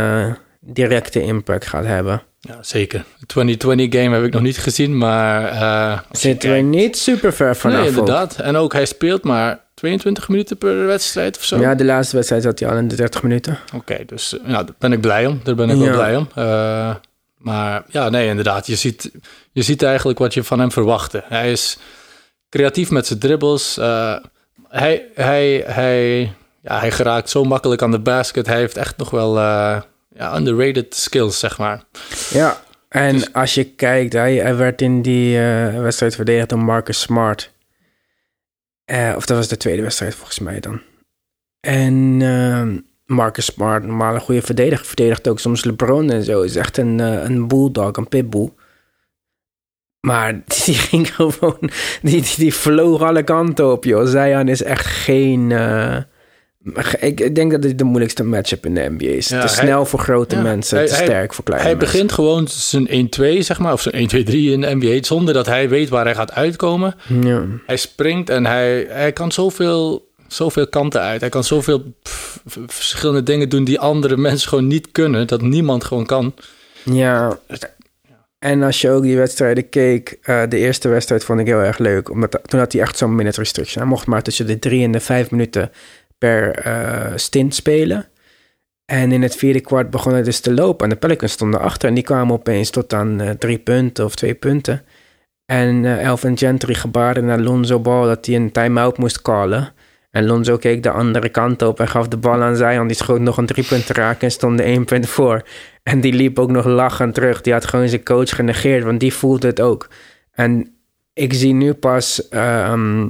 directe 0.61 1.23
impact 1.23 1.67
gaat 1.67 1.85
hebben. 1.85 2.23
Ja, 2.49 2.59
zeker. 2.61 3.05
De 3.19 3.27
2020 3.27 4.01
game 4.01 4.15
heb 4.17 4.25
ik 4.25 4.33
nog 4.33 4.43
niet 4.43 4.59
gezien, 4.59 4.99
maar... 4.99 5.45
eh, 5.45 5.99
Zitten 6.11 6.53
we 6.53 6.57
niet 6.59 6.99
super 6.99 7.33
ver 7.33 7.57
vanaf. 7.57 7.79
Nee, 7.79 7.89
inderdaad. 7.89 8.37
En 8.39 8.57
ook 8.57 8.73
hij 8.73 8.87
speelt 8.87 9.23
maar 9.25 9.61
22 9.75 10.29
minuten 10.29 10.59
per 10.59 10.87
wedstrijd 10.87 11.37
of 11.37 11.45
zo. 11.45 11.61
Ja, 11.61 11.75
de 11.75 11.85
laatste 11.85 12.17
wedstrijd 12.17 12.43
zat 12.43 12.59
hij 12.59 12.69
al 12.69 12.77
in 12.77 12.89
de 12.89 12.97
30 12.97 13.23
minuten. 13.23 13.59
Oké, 13.75 13.97
dus 14.07 14.39
eh, 14.39 14.45
nou, 14.47 14.65
daar 14.65 14.75
ben 14.79 14.93
ik 14.93 15.01
blij 15.01 15.27
om. 15.27 15.41
Daar 15.45 15.55
ben 15.55 15.71
ik 15.71 15.77
wel 15.79 15.93
blij 15.95 16.17
om. 16.17 16.29
Eh, 16.35 16.95
maar 17.37 17.83
ja, 17.89 18.09
nee, 18.09 18.29
inderdaad. 18.29 18.67
Je 18.67 18.77
ziet, 18.77 19.11
je 19.53 19.63
ziet 19.63 19.83
eigenlijk 19.83 20.19
wat 20.19 20.35
je 20.35 20.45
van 20.45 20.59
hem 20.59 20.73
verwachtte. 20.73 21.23
Hij 21.27 21.53
is 21.53 21.79
creatief 22.49 22.91
met 22.91 23.07
zijn 23.07 23.19
dribbles. 23.19 23.77
Hij, 24.69 25.07
hij, 25.15 25.65
hij, 25.67 26.21
ja, 26.63 26.79
hij 26.79 26.91
geraakt 26.91 27.31
zo 27.31 27.45
makkelijk 27.45 27.83
aan 27.83 27.91
de 27.91 27.99
basket. 27.99 28.47
Hij 28.47 28.57
heeft 28.59 28.77
echt 28.77 28.97
nog 28.97 29.11
wel 29.11 29.39
ja, 30.15 30.37
underrated 30.37 30.95
skills, 30.95 31.39
zeg 31.39 31.59
maar. 31.59 31.85
Ja, 32.31 32.63
en 32.95 33.33
als 33.33 33.55
je 33.55 33.65
kijkt, 33.65 34.13
hij, 34.13 34.35
hij 34.35 34.57
werd 34.57 34.83
in 34.83 35.03
die 35.03 35.39
eh, 35.39 35.81
wedstrijd 35.81 36.15
verdedigd 36.15 36.49
door 36.49 36.59
Marcus 36.59 37.01
Smart. 37.01 37.53
Eh, 38.85 39.13
of 39.17 39.27
dat 39.27 39.37
was 39.37 39.49
de 39.49 39.57
tweede 39.57 39.83
wedstrijd 39.83 40.15
volgens 40.15 40.39
mij 40.39 40.61
dan. 40.61 40.81
En 41.61 42.19
ehm, 42.23 42.79
Marcus 43.05 43.45
Smart, 43.45 43.85
normaal 43.85 44.15
een 44.15 44.21
goede 44.21 44.43
verdediger, 44.43 44.87
verdedigt 44.87 45.29
ook 45.29 45.39
soms 45.39 45.65
LeBron 45.65 46.11
en 46.11 46.23
zo. 46.23 46.43
Is 46.43 46.57
echt 46.57 46.77
een, 46.77 47.01
eh, 47.01 47.23
een 47.23 47.49
bulldog, 47.49 47.97
een 47.97 48.09
pitbull. 48.09 48.53
Maar 50.01 50.33
die 50.65 50.75
ging 50.75 51.15
gewoon, 51.15 51.71
die, 52.03 52.23
die, 52.23 52.35
die 52.37 52.55
vloog 52.55 53.03
alle 53.03 53.23
kanten 53.23 53.73
op, 53.73 53.85
joh. 53.85 54.07
Zion 54.07 54.49
is 54.49 54.63
echt 54.63 54.87
geen... 54.87 55.53
ik, 57.01 57.35
denk 57.35 57.51
dat 57.51 57.63
dit 57.63 57.79
de 57.79 57.85
moeilijkste 57.85 58.25
matchup 58.25 58.67
in 58.67 58.75
de 58.75 58.87
NBA 58.99 59.05
is. 59.07 59.29
Ja, 59.29 59.41
te 59.41 59.55
hij- 59.55 59.65
snel 59.65 59.87
voor 59.87 59.99
grote 59.99 60.37
Ja, 60.37 60.43
mensen, 60.43 60.77
hij- 60.79 60.87
te 60.87 60.95
hij- 60.95 61.05
sterk 61.05 61.35
voor 61.35 61.45
kleine 61.45 61.67
Hij 61.67 61.77
mensen. 61.77 61.93
begint 61.93 62.13
gewoon 62.13 62.47
zijn 62.49 62.87
1-2, 62.91 63.43
zeg 63.43 63.59
maar, 63.59 63.73
of 63.73 63.81
zijn 63.81 63.95
1-2-3 63.95 64.53
in 64.53 64.61
de 64.61 64.75
NBA, 64.75 65.03
zonder 65.03 65.35
dat 65.35 65.47
hij 65.47 65.69
weet 65.69 65.89
waar 65.89 66.05
hij 66.05 66.15
gaat 66.15 66.33
uitkomen. 66.33 66.95
Ja. 67.23 67.45
Hij 67.67 67.77
springt 67.77 68.31
en 68.31 68.47
hij, 68.47 68.87
hij 68.89 69.13
kan 69.13 69.33
zoveel, 69.33 70.09
zoveel 70.29 70.67
kanten 70.69 71.01
uit. 71.01 71.21
Hij 71.21 71.31
kan 71.31 71.45
zoveel 71.45 71.83
pff, 72.03 72.41
verschillende 72.67 73.23
dingen 73.23 73.49
doen 73.49 73.65
die 73.65 73.81
andere 73.81 74.17
mensen 74.17 74.49
gewoon 74.49 74.67
niet 74.67 74.89
kunnen, 74.93 75.27
dat 75.27 75.43
niemand 75.43 75.85
gewoon 75.85 76.07
kan. 76.07 76.35
Ja. 76.83 77.39
En 78.39 78.63
als 78.63 78.81
je 78.81 78.91
ook 78.91 79.03
die 79.03 79.17
wedstrijden 79.17 79.69
keek, 79.69 80.19
eh, 80.23 80.43
de 80.49 80.57
eerste 80.59 80.89
wedstrijd 80.89 81.25
vond 81.25 81.41
ik 81.41 81.47
heel 81.47 81.59
erg 81.59 81.79
leuk. 81.79 82.11
Omdat 82.11 82.39
toen 82.45 82.59
had 82.59 82.73
hij 82.73 82.83
echt 82.83 82.97
zo'n 82.99 83.15
minute 83.15 83.41
restriction. 83.41 83.83
Hij 83.83 83.91
mocht 83.93 84.07
maar 84.07 84.23
tussen 84.23 84.47
de 84.47 84.59
drie 84.59 84.85
en 84.85 84.91
de 84.93 85.01
vijf 85.01 85.31
minuten 85.31 85.71
per 86.25 86.51
eh, 86.51 87.13
stint 87.15 87.55
spelen. 87.55 88.07
En 88.85 89.13
in 89.13 89.23
het 89.23 89.37
vierde 89.37 89.61
kwart 89.61 89.91
begon 89.91 90.13
hij 90.13 90.23
dus 90.23 90.41
te 90.41 90.55
lopen. 90.55 90.85
En 90.85 90.91
de 90.91 90.99
Pelicans 90.99 91.33
stonden 91.33 91.61
achter. 91.61 91.89
En 91.89 91.95
die 91.95 92.05
kwamen 92.05 92.35
opeens 92.35 92.71
tot 92.71 92.93
aan 92.93 93.21
eh, 93.21 93.31
drie 93.31 93.59
punten 93.59 94.05
of 94.05 94.15
twee 94.15 94.35
punten. 94.35 94.83
En 95.47 95.85
eh 95.85 96.05
Elvin 96.05 96.39
Gentry 96.39 96.75
gebaarde 96.75 97.21
naar 97.21 97.41
Lonzo 97.41 97.81
Ball 97.81 98.07
dat 98.07 98.27
hij 98.27 98.35
een 98.37 98.53
time-out 98.53 98.99
moest 98.99 99.23
callen. 99.23 99.73
En 100.11 100.27
Lonzo 100.27 100.57
keek 100.57 100.83
de 100.83 100.91
andere 100.91 101.29
kant 101.29 101.63
op 101.63 101.81
en 101.81 101.89
gaf 101.89 102.09
de 102.09 102.17
bal 102.17 102.43
aan 102.43 102.57
Zion. 102.57 102.87
Die 102.87 102.97
schoot 102.97 103.21
nog 103.21 103.37
een 103.37 103.47
driepunt 103.47 103.87
te 103.87 103.93
raken 103.93 104.21
en 104.21 104.31
stond 104.31 104.61
er 104.61 104.67
één 104.67 104.85
punt 104.85 105.09
voor. 105.09 105.43
En 105.83 106.01
die 106.01 106.13
liep 106.13 106.39
ook 106.39 106.51
nog 106.51 106.65
lachend 106.65 107.15
terug. 107.15 107.41
Die 107.41 107.53
had 107.53 107.65
gewoon 107.65 107.89
zijn 107.89 108.05
coach 108.05 108.37
genegeerd, 108.37 108.85
want 108.85 109.01
die 109.01 109.15
voelde 109.15 109.47
het 109.47 109.61
ook. 109.61 109.89
En 110.33 110.75
ik 111.13 111.33
zie 111.33 111.53
nu 111.53 111.73
pas 111.73 112.29
ehm, 112.29 113.09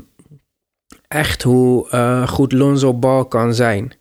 echt 1.14 1.42
hoe 1.42 1.88
eh, 1.90 2.29
goed 2.29 2.53
Lonzo 2.53 2.94
Ball 2.94 3.24
kan 3.24 3.55
zijn. 3.55 3.92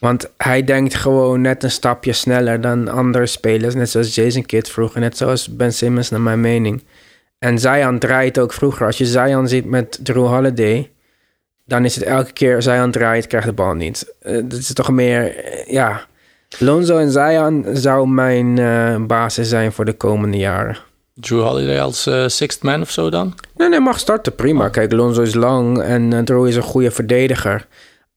Want 0.00 0.30
hij 0.36 0.64
denkt 0.64 0.94
gewoon 0.94 1.40
net 1.40 1.62
een 1.62 1.70
stapje 1.70 2.12
sneller 2.12 2.60
dan 2.60 2.88
andere 2.88 3.26
spelers. 3.26 3.74
Net 3.74 3.90
zoals 3.90 4.14
Jason 4.14 4.46
Kidd 4.46 4.70
vroeger, 4.70 5.00
net 5.00 5.16
zoals 5.16 5.56
Ben 5.56 5.72
Simmons 5.72 6.10
naar 6.10 6.20
mijn 6.20 6.40
mening. 6.40 6.84
En 7.38 7.58
Zion 7.58 7.98
draait 7.98 8.38
ook 8.38 8.52
vroeger. 8.52 8.86
Als 8.86 8.98
je 8.98 9.06
Zion 9.06 9.48
ziet 9.48 9.64
met 9.64 9.98
Drew 10.02 10.26
Holiday... 10.26 10.90
dan 11.64 11.84
is 11.84 11.94
het 11.94 12.04
elke 12.04 12.32
keer 12.32 12.62
Zion 12.62 12.90
draait, 12.90 13.26
krijgt 13.26 13.46
de 13.46 13.52
bal 13.52 13.74
niet. 13.74 14.14
Eh, 14.20 14.34
dat 14.34 14.58
is 14.58 14.72
toch 14.72 14.90
meer, 14.90 15.36
eh, 15.36 15.72
ja... 15.72 16.06
Lonzo 16.58 16.98
en 16.98 17.10
Zion 17.10 17.66
zou 17.72 18.08
mijn 18.08 19.06
basis 19.06 19.48
zijn 19.48 19.72
voor 19.72 19.84
de 19.84 19.92
komende 19.92 20.36
jaren. 20.36 20.78
Drew 21.20 21.42
Holiday 21.42 21.80
als 21.80 22.06
eh, 22.06 22.24
sixth 22.26 22.62
man 22.62 22.80
of 22.80 22.90
zo 22.90 23.10
dan? 23.10 23.34
Nee, 23.56 23.68
nee, 23.68 23.80
mag 23.80 23.98
starten, 23.98 24.34
prima. 24.34 24.68
Kijk, 24.68 24.92
Lonzo 24.92 25.22
is 25.22 25.34
lang 25.34 25.82
en 25.82 26.12
eh, 26.12 26.18
Drew 26.18 26.46
is 26.46 26.56
een 26.56 26.62
goede 26.62 26.90
verdediger. 26.90 27.66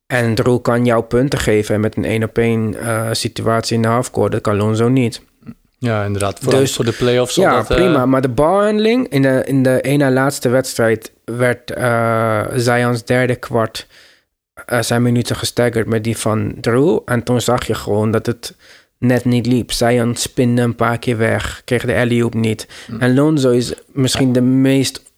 En 0.07 0.35
Drew 0.35 0.61
kan 0.61 0.85
jou 0.85 1.03
punten 1.03 1.39
geven 1.39 1.79
met 1.79 1.97
een 1.97 2.05
één 2.05 2.23
op 2.23 2.37
één 2.37 2.75
eh, 2.75 3.07
situatie 3.11 3.75
in 3.75 3.81
de 3.81 3.87
halfcourt. 3.87 4.31
Dat 4.31 4.41
kan 4.41 4.55
Lonzo 4.55 4.87
niet. 4.87 5.21
Ja, 5.77 6.03
inderdaad. 6.03 6.39
Vooral 6.39 6.59
Dus- 6.59 6.75
voor 6.75 6.85
de 6.85 6.91
playoffs. 6.91 7.35
Ja, 7.35 7.55
dat, 7.55 7.67
prima. 7.67 8.05
Maar 8.05 8.21
de 8.21 8.29
balhandling 8.29 9.07
in 9.07 9.21
de, 9.21 9.43
in 9.45 9.63
de 9.63 9.81
ene 9.81 10.11
laatste 10.11 10.49
wedstrijd 10.49 11.11
werd 11.25 11.73
Zion's 12.55 13.03
derde 13.03 13.35
kwart 13.35 13.87
zijn 14.79 15.01
minuten 15.01 15.35
gestaggerd 15.35 15.87
met 15.87 16.03
die 16.03 16.17
van 16.17 16.53
Drew. 16.61 16.99
En 17.05 17.23
toen 17.23 17.41
zag 17.41 17.67
je 17.67 17.73
gewoon 17.73 18.11
dat 18.11 18.25
het 18.25 18.55
net 19.01 19.25
niet 19.25 19.45
liep. 19.45 19.71
Zion 19.71 20.15
spinde 20.15 20.61
een 20.61 20.75
paar 20.75 20.97
keer 20.97 21.17
weg, 21.17 21.61
kreeg 21.65 21.85
de 21.85 21.95
alley-oop 21.95 22.33
niet. 22.33 22.67
En 22.99 23.13
Lonzo 23.13 23.49
is 23.49 23.73
misschien 23.87 24.33
de 24.33 24.41
meest 24.41 25.11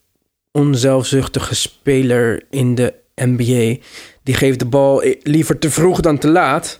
onzelfzuchtige 0.51 1.55
speler 1.55 2.45
in 2.49 2.75
de 2.75 2.93
NBA. 3.15 3.83
Die 4.23 4.35
geeft 4.35 4.59
de 4.59 4.65
bal 4.65 5.03
liever 5.21 5.59
te 5.59 5.69
vroeg 5.69 5.99
dan 5.99 6.17
te 6.17 6.27
laat. 6.27 6.79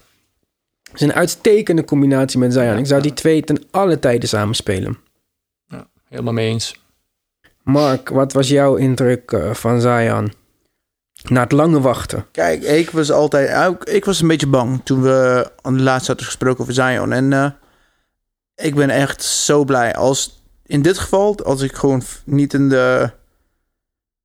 Het 0.84 1.02
is 1.02 1.08
een 1.08 1.14
uitstekende 1.14 1.84
combinatie 1.84 2.40
met 2.40 2.54
Zion. 2.54 2.78
Ik 2.78 2.86
zou 2.86 3.02
die 3.02 3.14
twee 3.14 3.42
ten 3.42 3.64
alle 3.72 4.00
tijden 4.00 4.30
samen 4.30 4.56
spelen. 4.56 4.98
Helemaal 6.10 6.34
mee 6.34 6.50
eens. 6.50 6.82
Mark, 7.64 8.10
wat 8.10 8.34
was 8.34 8.48
jouw 8.48 8.76
indruk 8.76 9.32
eh, 9.32 9.54
van 9.54 9.82
Zion? 9.82 10.34
Na 11.24 11.42
het 11.42 11.52
lange 11.52 11.82
wachten. 11.82 12.26
Kijk, 12.32 12.64
ik 12.64 12.90
was 12.90 13.12
altijd... 13.12 13.78
Ik 13.88 14.06
was 14.06 14.22
een 14.22 14.28
beetje 14.28 14.48
bang 14.48 14.82
toen 14.84 15.02
we 15.02 15.52
aan 15.62 15.78
de 15.78 15.84
laatste 15.84 16.08
hadden 16.08 16.26
gesproken 16.26 16.62
over 16.62 16.74
Zion. 16.74 17.12
En 17.12 17.34
eh, 17.34 17.50
ik 18.56 18.76
ben 18.76 18.90
echt 18.90 19.24
zo 19.24 19.64
blij. 19.64 19.96
Als, 19.96 20.44
in 20.66 20.82
dit 20.82 20.98
geval, 20.98 21.44
als 21.44 21.62
ik 21.62 21.76
gewoon 21.76 22.02
niet 22.26 22.54
in 22.54 22.70
de... 22.70 23.12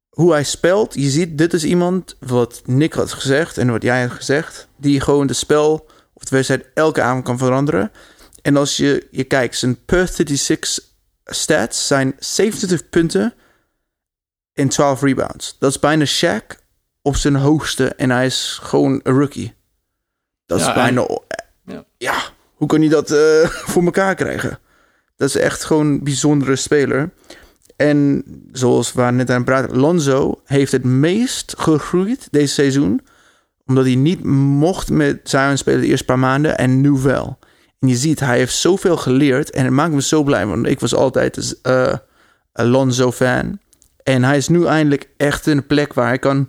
Hoe 0.08 0.32
hij 0.32 0.44
speelt. 0.44 0.94
Je 0.94 1.10
ziet, 1.10 1.38
dit 1.38 1.52
is 1.52 1.64
iemand 1.64 2.16
wat 2.20 2.62
Nick 2.64 2.92
had 2.92 3.12
gezegd 3.12 3.58
en 3.58 3.70
wat 3.70 3.82
jij 3.82 4.02
had 4.02 4.10
gezegd. 4.10 4.68
Die 4.76 5.00
gewoon 5.00 5.26
de 5.26 5.32
spel 5.32 5.86
of 6.12 6.24
de 6.24 6.36
wedstrijd 6.36 6.66
elke 6.74 7.02
avond 7.02 7.24
kan 7.24 7.38
veranderen. 7.38 7.90
En 8.42 8.56
als 8.56 8.76
je, 8.76 9.06
je 9.10 9.24
kijkt, 9.24 9.56
zijn 9.56 9.84
per 9.84 10.08
36 10.08 10.84
stats 11.24 11.86
zijn 11.86 12.14
27 12.18 12.88
punten 12.88 13.34
en 14.52 14.68
12 14.68 15.02
rebounds. 15.02 15.56
Dat 15.58 15.70
is 15.70 15.78
bijna 15.78 16.04
Shaq 16.04 16.66
op 17.08 17.16
zijn 17.16 17.34
hoogste 17.36 17.86
en 17.94 18.10
hij 18.10 18.26
is 18.26 18.58
gewoon 18.62 19.00
een 19.02 19.14
rookie. 19.18 19.54
Dat 20.46 20.60
Ja, 20.60 20.68
is 20.68 20.74
bijna... 20.74 21.06
en- 21.66 21.84
Ja. 21.98 22.14
hoe 22.54 22.68
kan 22.68 22.80
hij 22.80 22.88
dat 22.88 23.10
eh, 23.10 23.44
voor 23.70 23.84
elkaar 23.84 24.14
krijgen? 24.14 24.58
Dat 25.16 25.28
is 25.28 25.36
echt 25.36 25.64
gewoon 25.64 25.86
een 25.86 26.04
bijzondere 26.04 26.56
speler. 26.56 27.10
En 27.76 28.24
zoals 28.52 28.92
we 28.92 29.02
net 29.02 29.30
aan 29.30 29.44
praten, 29.44 29.76
Lonzo 29.78 30.40
heeft 30.44 30.72
het 30.72 30.84
meest 30.84 31.54
gegroeid 31.58 32.28
deze 32.30 32.52
seizoen. 32.54 33.00
Omdat 33.66 33.84
hij 33.84 33.94
niet 33.94 34.24
mocht 34.24 34.90
met 34.90 35.20
Zion 35.24 35.56
spelen 35.56 35.80
de 35.80 35.86
eerste 35.86 36.04
paar 36.04 36.18
maanden 36.18 36.58
en 36.58 36.80
nu 36.80 36.90
wel. 36.90 37.38
En 37.78 37.88
je 37.88 37.96
ziet, 37.96 38.20
hij 38.20 38.38
heeft 38.38 38.54
zoveel 38.54 38.96
geleerd 38.96 39.50
en 39.50 39.64
het 39.64 39.72
maakt 39.72 39.92
me 39.92 40.02
zo 40.02 40.22
blij. 40.22 40.46
Want 40.46 40.66
ik 40.66 40.80
was 40.80 40.94
altijd 40.94 41.58
eh, 41.62 41.94
een 42.52 42.66
Lonzo-fan. 42.66 43.58
En 44.02 44.24
hij 44.24 44.36
is 44.36 44.48
nu 44.48 44.64
eindelijk 44.66 45.08
echt 45.16 45.46
in 45.46 45.56
een 45.56 45.66
plek 45.66 45.92
waar 45.94 46.06
hij 46.06 46.18
kan... 46.18 46.48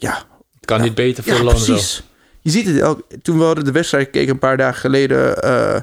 Ja, 0.00 0.14
Het 0.54 0.64
kan 0.66 0.80
niet 0.80 0.94
beter 0.94 1.24
voor 1.24 1.32
ja, 1.32 1.42
Lonzo. 1.42 1.64
precies. 1.64 2.02
Je 2.40 2.50
ziet 2.50 2.66
het 2.66 2.78
elk, 2.78 3.02
toen 3.22 3.38
we 3.38 3.44
hadden 3.44 3.64
de 3.64 3.72
wedstrijd 3.72 4.04
gekeken 4.04 4.30
een 4.30 4.38
paar 4.38 4.56
dagen 4.56 4.80
geleden 4.80 5.42
eh, 5.42 5.80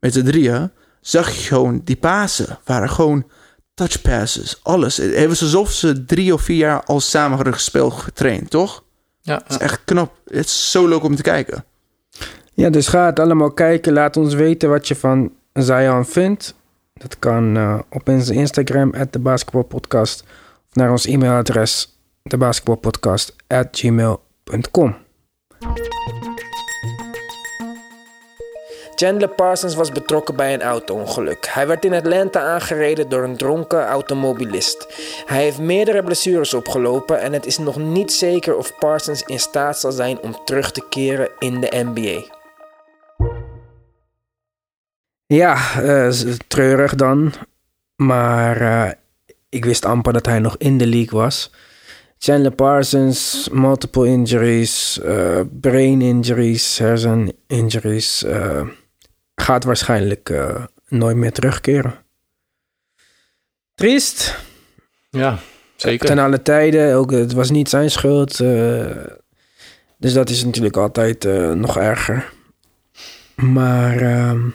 met 0.00 0.12
z'n 0.12 0.24
drieën, 0.24 0.70
zag 1.00 1.30
je 1.30 1.40
gewoon 1.42 1.80
die 1.84 1.96
pasen 1.96 2.58
waren 2.64 2.90
gewoon 2.90 3.24
touch 3.74 4.02
passes, 4.02 4.60
alles. 4.62 4.96
Het 4.96 5.26
was 5.26 5.42
alsof 5.42 5.70
ze 5.70 6.04
drie 6.04 6.32
of 6.34 6.42
vier 6.42 6.56
jaar 6.56 6.84
al 6.84 7.00
samen 7.00 7.34
hadden 7.36 7.54
gespeeld, 7.54 7.92
getraind, 7.92 8.50
toch? 8.50 8.84
Ja, 9.20 9.34
Het 9.42 9.50
is 9.50 9.58
echt 9.58 9.80
knap. 9.84 10.12
Het 10.26 10.44
is 10.44 10.70
zo 10.70 10.86
leuk 10.88 11.02
om 11.02 11.16
te 11.16 11.22
kijken. 11.22 11.64
Ja, 12.54 12.70
dus 12.70 12.88
ga 12.88 13.06
het 13.06 13.18
allemaal 13.18 13.50
kijken. 13.52 13.92
Laat 13.92 14.16
ons 14.16 14.34
weten 14.34 14.68
wat 14.68 14.88
je 14.88 14.96
van 14.96 15.32
Zion 15.52 16.06
vindt. 16.06 16.54
Dat 16.94 17.18
kan 17.18 17.56
eh, 17.56 17.78
op 17.90 18.08
onze 18.08 18.34
Instagram, 18.34 18.94
at 18.94 19.12
de 19.12 19.18
basketbalpodcast. 19.18 20.22
Of 20.68 20.74
naar 20.74 20.90
ons 20.90 21.06
e-mailadres, 21.06 21.97
debasketbalpodcast 22.30 23.36
at 23.46 23.68
gmail.com. 23.70 24.96
Chandler 28.94 29.28
Parsons 29.28 29.74
was 29.74 29.92
betrokken 29.92 30.36
bij 30.36 30.54
een 30.54 30.62
auto-ongeluk. 30.62 31.46
Hij 31.50 31.66
werd 31.66 31.84
in 31.84 31.94
Atlanta 31.94 32.40
aangereden 32.40 33.08
door 33.08 33.24
een 33.24 33.36
dronken 33.36 33.86
automobilist. 33.86 34.86
Hij 35.26 35.42
heeft 35.42 35.58
meerdere 35.58 36.02
blessures 36.02 36.54
opgelopen 36.54 37.20
en 37.20 37.32
het 37.32 37.46
is 37.46 37.58
nog 37.58 37.76
niet 37.76 38.12
zeker 38.12 38.56
of 38.56 38.78
Parsons 38.78 39.22
in 39.22 39.40
staat 39.40 39.78
zal 39.78 39.92
zijn 39.92 40.20
om 40.20 40.44
terug 40.44 40.70
te 40.70 40.82
keren 40.88 41.30
in 41.38 41.60
de 41.60 41.84
NBA. 41.92 42.36
Ja, 45.26 45.56
eh, 45.82 46.10
treurig 46.46 46.94
dan. 46.94 47.32
Maar 47.96 48.60
eh, 48.60 48.90
ik 49.48 49.64
wist 49.64 49.84
amper 49.84 50.12
dat 50.12 50.26
hij 50.26 50.38
nog 50.38 50.56
in 50.56 50.78
de 50.78 50.86
league 50.86 51.18
was. 51.18 51.50
Chandler 52.18 52.52
Parsons, 52.52 53.48
multiple 53.52 54.06
injuries, 54.06 55.00
eh, 55.00 55.40
brain 55.60 56.02
injuries, 56.02 56.78
hersen 56.78 57.32
injuries. 57.46 58.22
eh, 58.24 58.68
gaat 59.34 59.64
waarschijnlijk 59.64 60.30
eh, 60.30 60.64
nooit 60.88 61.16
meer 61.16 61.32
terugkeren. 61.32 61.94
Triest. 63.74 64.36
Ja, 65.10 65.38
zeker. 65.76 66.06
Ten 66.06 66.18
alle 66.18 66.42
tijden. 66.42 66.94
Ook, 66.94 67.10
het 67.10 67.32
was 67.32 67.50
niet 67.50 67.68
zijn 67.68 67.90
schuld. 67.90 68.36
dus 69.96 70.12
dat 70.12 70.30
is 70.30 70.44
natuurlijk 70.44 70.76
altijd 70.76 71.24
nog 71.54 71.76
erger. 71.76 72.32
Maar 73.36 73.96
ehm, 73.96 74.48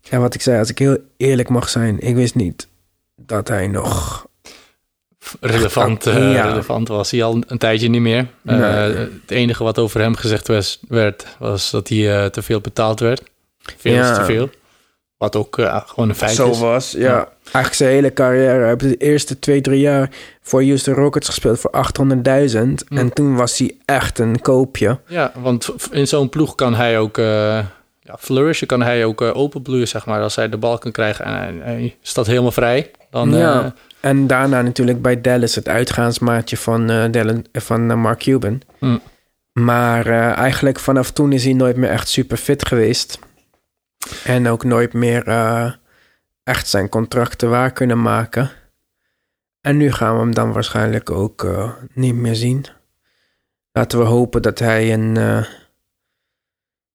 ja, 0.00 0.18
wat 0.18 0.34
ik 0.34 0.40
zei, 0.40 0.58
als 0.58 0.70
ik 0.70 0.78
heel 0.78 0.98
eerlijk 1.16 1.48
mag 1.48 1.68
zijn, 1.68 2.00
ik 2.00 2.14
wist 2.14 2.34
niet 2.34 2.68
dat 3.16 3.48
hij 3.48 3.66
nog. 3.66 4.26
Relevant, 5.40 6.06
eh, 6.06 6.32
Ja. 6.32 6.46
relevant 6.48 6.88
was 6.88 7.10
hij 7.10 7.22
al 7.22 7.38
een 7.46 7.58
tijdje 7.58 7.88
niet 7.88 8.00
meer. 8.00 8.26
Eh, 8.44 8.56
Nee. 8.56 8.68
Het 8.96 9.10
enige 9.26 9.64
wat 9.64 9.78
over 9.78 10.00
hem 10.00 10.16
gezegd 10.16 10.48
was, 10.48 10.78
werd, 10.88 11.26
was 11.38 11.70
dat 11.70 11.88
hij 11.88 12.22
eh, 12.22 12.26
te 12.30 12.42
veel 12.42 12.60
betaald 12.60 13.00
werd. 13.00 13.22
Veel 13.78 13.92
Ja. 13.92 14.14
te 14.18 14.24
veel. 14.24 14.50
Wat 15.16 15.36
ook 15.36 15.54
gewoon 15.86 16.08
een 16.08 16.14
feit 16.14 16.34
Zo 16.34 16.50
is. 16.50 16.58
was, 16.58 16.90
ja. 16.90 17.28
Eigenlijk 17.42 17.74
zijn 17.74 17.90
hele 17.90 18.12
carrière. 18.12 18.58
Hij 18.58 18.68
heeft 18.68 18.80
de 18.80 18.96
eerste 18.96 19.38
twee, 19.38 19.60
drie 19.60 19.80
jaar 19.80 20.10
voor 20.42 20.62
Houston 20.62 20.94
Rockets 20.94 21.26
gespeeld 21.28 21.60
voor 21.60 21.70
800.000. 21.70 22.84
En 22.88 23.12
toen 23.12 23.34
was 23.36 23.58
hij 23.58 23.74
echt 23.84 24.18
een 24.18 24.40
koopje. 24.40 24.98
Ja, 25.06 25.32
want 25.42 25.74
in 25.90 26.08
zo'n 26.08 26.28
ploeg 26.28 26.54
kan 26.54 26.74
hij 26.74 26.98
ook 26.98 27.16
ja, 27.16 28.16
flourishen, 28.18 28.66
kan 28.66 28.82
hij 28.82 29.04
ook 29.04 29.20
openbloeien, 29.20 29.88
zeg 29.88 30.06
maar. 30.06 30.22
Als 30.22 30.36
hij 30.36 30.48
de 30.48 30.56
bal 30.56 30.78
kan 30.78 30.90
krijgen 30.92 31.24
en 31.24 31.32
hij, 31.32 31.54
hij 31.62 31.96
staat 32.02 32.26
helemaal 32.26 32.52
vrij. 32.52 32.90
Dan, 33.10 33.34
ja. 33.34 33.74
En 34.02 34.26
daarna 34.26 34.62
natuurlijk 34.62 35.02
bij 35.02 35.20
Dallas 35.20 35.54
het 35.54 35.68
uitgaansmaatje 35.68 36.56
van, 36.56 36.86
Dylan, 37.10 37.44
van 37.52 37.90
eh, 37.90 37.96
Mark 37.96 38.18
Cuban. 38.18 38.60
Hm. 38.78 38.98
Maar 39.52 40.06
eigenlijk 40.34 40.78
vanaf 40.78 41.10
toen 41.10 41.32
is 41.32 41.44
hij 41.44 41.52
nooit 41.52 41.76
meer 41.76 41.90
echt 41.90 42.08
super 42.08 42.36
fit 42.36 42.66
geweest. 42.66 43.18
En 44.24 44.48
ook 44.48 44.64
nooit 44.64 44.92
meer 44.92 45.24
echt 46.42 46.68
zijn 46.68 46.88
contracten 46.88 47.50
waar 47.50 47.72
kunnen 47.72 48.02
maken. 48.02 48.50
En 49.60 49.76
nu 49.76 49.92
gaan 49.92 50.14
we 50.14 50.20
hem 50.20 50.34
dan 50.34 50.52
waarschijnlijk 50.52 51.10
ook 51.10 51.46
niet 51.94 52.14
meer 52.14 52.34
zien. 52.34 52.66
Laten 53.72 53.98
we 53.98 54.04
hopen 54.04 54.42
dat 54.42 54.58
hij 54.58 54.92
een, 54.92 55.14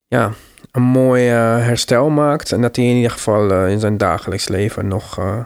ja, 0.07 0.31
een 0.71 0.81
mooi 0.81 1.23
herstel 1.23 2.09
maakt. 2.09 2.51
En 2.51 2.61
dat 2.61 2.75
hij 2.75 2.85
in 2.85 2.95
ieder 2.95 3.11
geval 3.11 3.67
in 3.67 3.79
zijn 3.79 3.97
dagelijks 3.97 4.47
leven 4.47 4.87
nog... 4.87 5.17
eh, 5.17 5.43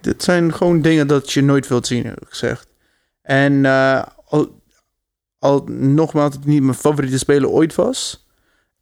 Dit 0.00 0.22
zijn 0.22 0.54
gewoon 0.54 0.82
dingen 0.82 1.06
dat 1.06 1.32
je 1.32 1.42
nooit 1.42 1.68
wilt 1.68 1.86
zien, 1.86 2.04
heb 2.06 2.20
ik 2.20 2.28
gezegd. 2.28 2.66
En 3.22 3.64
eh, 3.64 4.02
al, 4.24 4.62
al 5.38 5.64
nogmaals, 5.70 6.34
het 6.34 6.44
niet 6.44 6.62
mijn 6.62 6.74
favoriete 6.74 7.18
speler 7.18 7.48
ooit 7.48 7.74
was. 7.74 8.26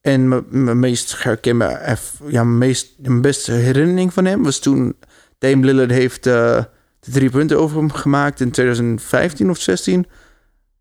En 0.00 0.28
mijn- 0.28 0.78
meest 0.78 1.22
herkenbare, 1.22 1.74
eff- 1.74 2.20
ja, 2.26 2.44
mijn, 2.44 2.74
beste 3.20 3.52
herinnering 3.52 4.12
van 4.12 4.24
hem 4.24 4.42
was 4.42 4.58
toen 4.58 4.96
Dame 5.38 5.64
Lillard 5.64 5.90
heeft 5.90 6.26
eh, 6.26 6.64
de 7.00 7.10
drie 7.10 7.30
punten 7.30 7.58
over 7.58 7.76
hem 7.78 7.92
gemaakt 7.92 8.40
in 8.40 8.50
2015 8.50 9.50
of 9.50 9.60
16 9.60 10.06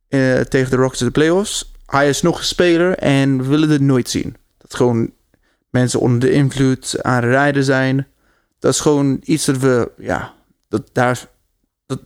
eh, 0.08 0.40
tegen 0.40 0.70
de 0.70 0.76
Rockets 0.76 1.00
in 1.00 1.06
de 1.06 1.12
playoffs. 1.12 1.74
Hij 1.86 2.10
is 2.10 2.22
nog 2.22 2.38
een 2.38 2.46
speler 2.46 2.98
en 2.98 3.38
we 3.38 3.48
willen 3.48 3.70
dit 3.70 3.82
nooit 3.82 4.10
zien. 4.10 4.36
Dat 4.58 4.76
gewoon 4.76 5.12
mensen 5.70 6.00
onder 6.00 6.20
de 6.20 6.32
invloed 6.32 7.04
aan 7.04 7.16
het 7.24 7.32
rijden 7.32 7.64
zijn. 7.64 8.08
Dat 8.66 8.74
is 8.74 8.80
gewoon 8.80 9.20
iets 9.24 9.46
dat 9.46 9.58
we, 9.58 9.92
ja, 9.98 10.34
dat, 10.70 10.90
daar, 10.94 11.28
dat, 11.86 12.00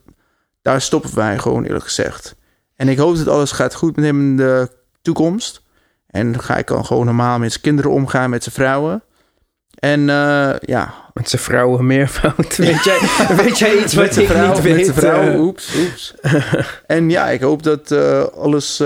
daar 0.62 0.82
stoppen 0.82 1.16
wij 1.16 1.38
gewoon 1.38 1.64
eerlijk 1.64 1.84
gezegd. 1.84 2.36
En 2.76 2.88
ik 2.88 2.98
hoop 2.98 3.18
dat 3.18 3.28
alles 3.28 3.52
gaat 3.52 3.76
goed 3.76 3.96
met 3.96 4.06
hem 4.06 4.20
in 4.20 4.38
de 4.38 4.70
toekomst. 5.02 5.62
En 6.08 6.40
ga 6.40 6.58
ik 6.58 6.68
dan 6.68 6.86
gewoon 6.86 7.06
normaal 7.06 7.40
met 7.40 7.52
zijn 7.52 7.64
kinderen 7.64 7.92
omgaan, 7.92 8.30
met 8.30 8.44
zijn 8.44 8.56
vrouwen. 8.56 9.04
En 9.76 10.10
eh, 10.10 10.56
ja. 10.60 10.94
Met 11.14 11.30
zijn 11.30 11.42
vrouwen 11.42 11.86
meervoud. 11.86 12.56
Weet 12.68 12.84
jij, 12.84 13.00
weet 13.36 13.60
jij 13.60 13.78
iets 13.78 13.94
wat 13.94 14.16
ik 14.16 14.28
vrouw, 14.28 14.54
niet 14.54 14.62
weet? 14.62 14.76
Met 14.76 14.86
zijn 14.86 14.98
vrouw, 14.98 15.22
eh? 15.22 15.40
oeps, 15.40 15.76
oeps. 15.76 16.16
en 16.88 17.10
ja, 17.10 17.30
ik 17.30 17.42
hoop 17.42 17.64
dat 17.64 17.92
eh, 17.92 18.24
alles 18.24 18.84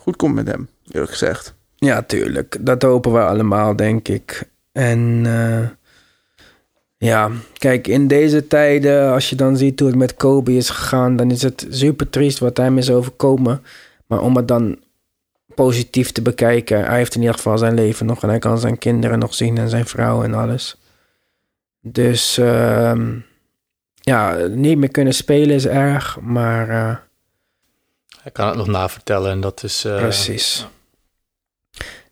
goed 0.00 0.16
komt 0.16 0.34
met 0.34 0.46
hem, 0.46 0.68
eerlijk 0.90 1.10
gezegd. 1.10 1.54
Ja, 1.76 2.02
tuurlijk. 2.02 2.56
Dat 2.60 2.82
hopen 2.82 3.12
we 3.12 3.20
allemaal, 3.20 3.76
denk 3.76 4.08
ik. 4.08 4.48
En 4.72 5.24
ja, 6.98 7.30
kijk, 7.58 7.86
in 7.88 8.06
deze 8.08 8.46
tijden, 8.46 9.12
als 9.12 9.30
je 9.30 9.36
dan 9.36 9.56
ziet 9.56 9.78
hoe 9.80 9.88
het 9.88 9.98
met 9.98 10.14
Kobe 10.14 10.52
is 10.56 10.70
gegaan, 10.70 11.16
dan 11.16 11.30
is 11.30 11.42
het 11.42 11.66
super 11.70 12.10
triest 12.10 12.38
wat 12.38 12.56
hem 12.56 12.78
is 12.78 12.90
overkomen. 12.90 13.62
Maar 14.06 14.20
om 14.20 14.36
het 14.36 14.48
dan 14.48 14.78
positief 15.54 16.12
te 16.12 16.22
bekijken, 16.22 16.84
hij 16.84 16.96
heeft 16.96 17.14
in 17.14 17.20
ieder 17.20 17.36
geval 17.36 17.58
zijn 17.58 17.74
leven 17.74 18.06
nog 18.06 18.22
en 18.22 18.28
hij 18.28 18.38
kan 18.38 18.58
zijn 18.58 18.78
kinderen 18.78 19.18
nog 19.18 19.34
zien 19.34 19.58
en 19.58 19.68
zijn 19.68 19.86
vrouw 19.86 20.22
en 20.22 20.34
alles. 20.34 20.76
Dus 21.80 22.38
ehm, 22.38 23.12
ja, 23.94 24.34
niet 24.46 24.78
meer 24.78 24.90
kunnen 24.90 25.14
spelen 25.14 25.54
is 25.54 25.66
erg, 25.66 26.18
maar 26.20 26.68
eh, 26.68 26.96
Hij 28.22 28.32
kan 28.32 28.46
het 28.48 28.56
nog 28.56 28.66
navertellen 28.66 29.30
en 29.30 29.40
dat 29.40 29.62
is... 29.62 29.84
eh, 29.84 29.96
Precies. 29.96 30.66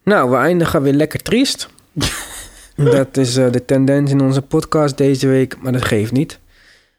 Nou, 0.03 0.31
we 0.31 0.37
eindigen 0.37 0.83
weer 0.83 0.93
lekker 0.93 1.23
triest. 1.23 1.69
dat 2.75 3.17
is 3.17 3.37
eh, 3.37 3.53
de 3.53 3.65
tendens 3.65 4.11
in 4.11 4.21
onze 4.21 4.43
podcast 4.43 4.97
deze 4.97 5.29
week, 5.29 5.57
maar 5.63 5.73
dat 5.73 5.85
geeft 5.85 6.13
niet. 6.13 6.39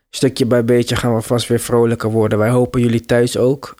Stukje 0.09 0.45
bij 0.45 0.65
beetje 0.65 0.95
gaan 0.95 1.15
we 1.15 1.21
vast 1.21 1.47
weer 1.47 1.59
vrolijker 1.59 2.09
worden. 2.09 2.37
Wij 2.37 2.49
hopen 2.49 2.81
jullie 2.81 3.01
thuis 3.01 3.37
ook. 3.37 3.75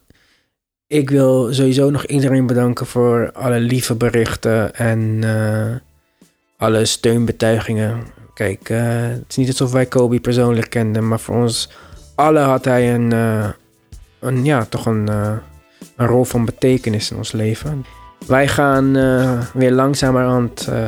Ik 0.88 1.10
wil 1.10 1.54
sowieso 1.54 1.90
nog 1.90 2.06
iedereen 2.06 2.46
bedanken 2.46 2.86
voor 2.86 3.32
alle 3.34 3.60
lieve 3.60 3.96
berichten 3.96 4.76
en 4.76 5.20
eh, 5.24 5.76
alle 6.58 6.86
steunbetuigingen. 6.86 8.04
Kijk, 8.34 8.70
eh, 8.70 9.02
het 9.02 9.26
is 9.30 9.36
niet 9.36 9.48
alsof 9.48 9.72
wij 9.72 9.86
Kobe 9.86 10.20
persoonlijk 10.20 10.70
kenden, 10.70 11.08
maar 11.08 11.20
voor 11.20 11.36
ons 11.36 11.70
allen 12.16 12.44
had 12.44 12.66
hij 12.66 12.94
een, 12.94 13.12
een 14.20 14.44
ja, 14.44 14.66
toch 14.66 14.86
een, 14.86 15.08
een 15.96 16.08
rol 16.08 16.24
van 16.24 16.46
betekenis 16.46 17.12
in 17.12 17.18
ons 17.18 17.32
leven. 17.32 17.86
Wij 18.28 18.48
gaan 18.48 18.96
eh, 18.96 19.42
weer 19.54 19.72
langzamerhand 19.72 20.68
eh 20.68 20.88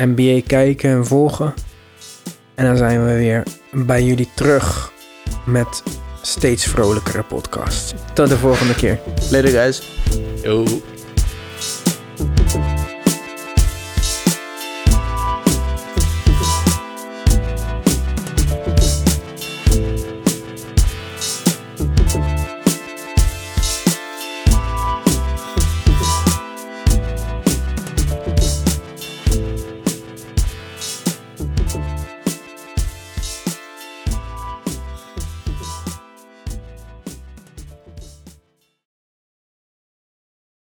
NBA 0.00 0.40
kijken 0.46 0.90
en 0.90 1.06
volgen. 1.06 1.54
En 2.54 2.64
dan 2.64 2.76
zijn 2.76 3.04
we 3.04 3.12
weer 3.12 3.42
bij 3.72 4.02
jullie 4.02 4.28
terug 4.34 4.92
met 5.46 5.82
steeds 6.22 6.66
vrolijkere 6.66 7.22
podcasts. 7.22 7.94
Tot 8.14 8.28
de 8.28 8.36
volgende 8.36 8.74
keer. 8.74 9.00
Later 9.30 9.50
guys. 9.50 9.82
Yo. 10.42 10.64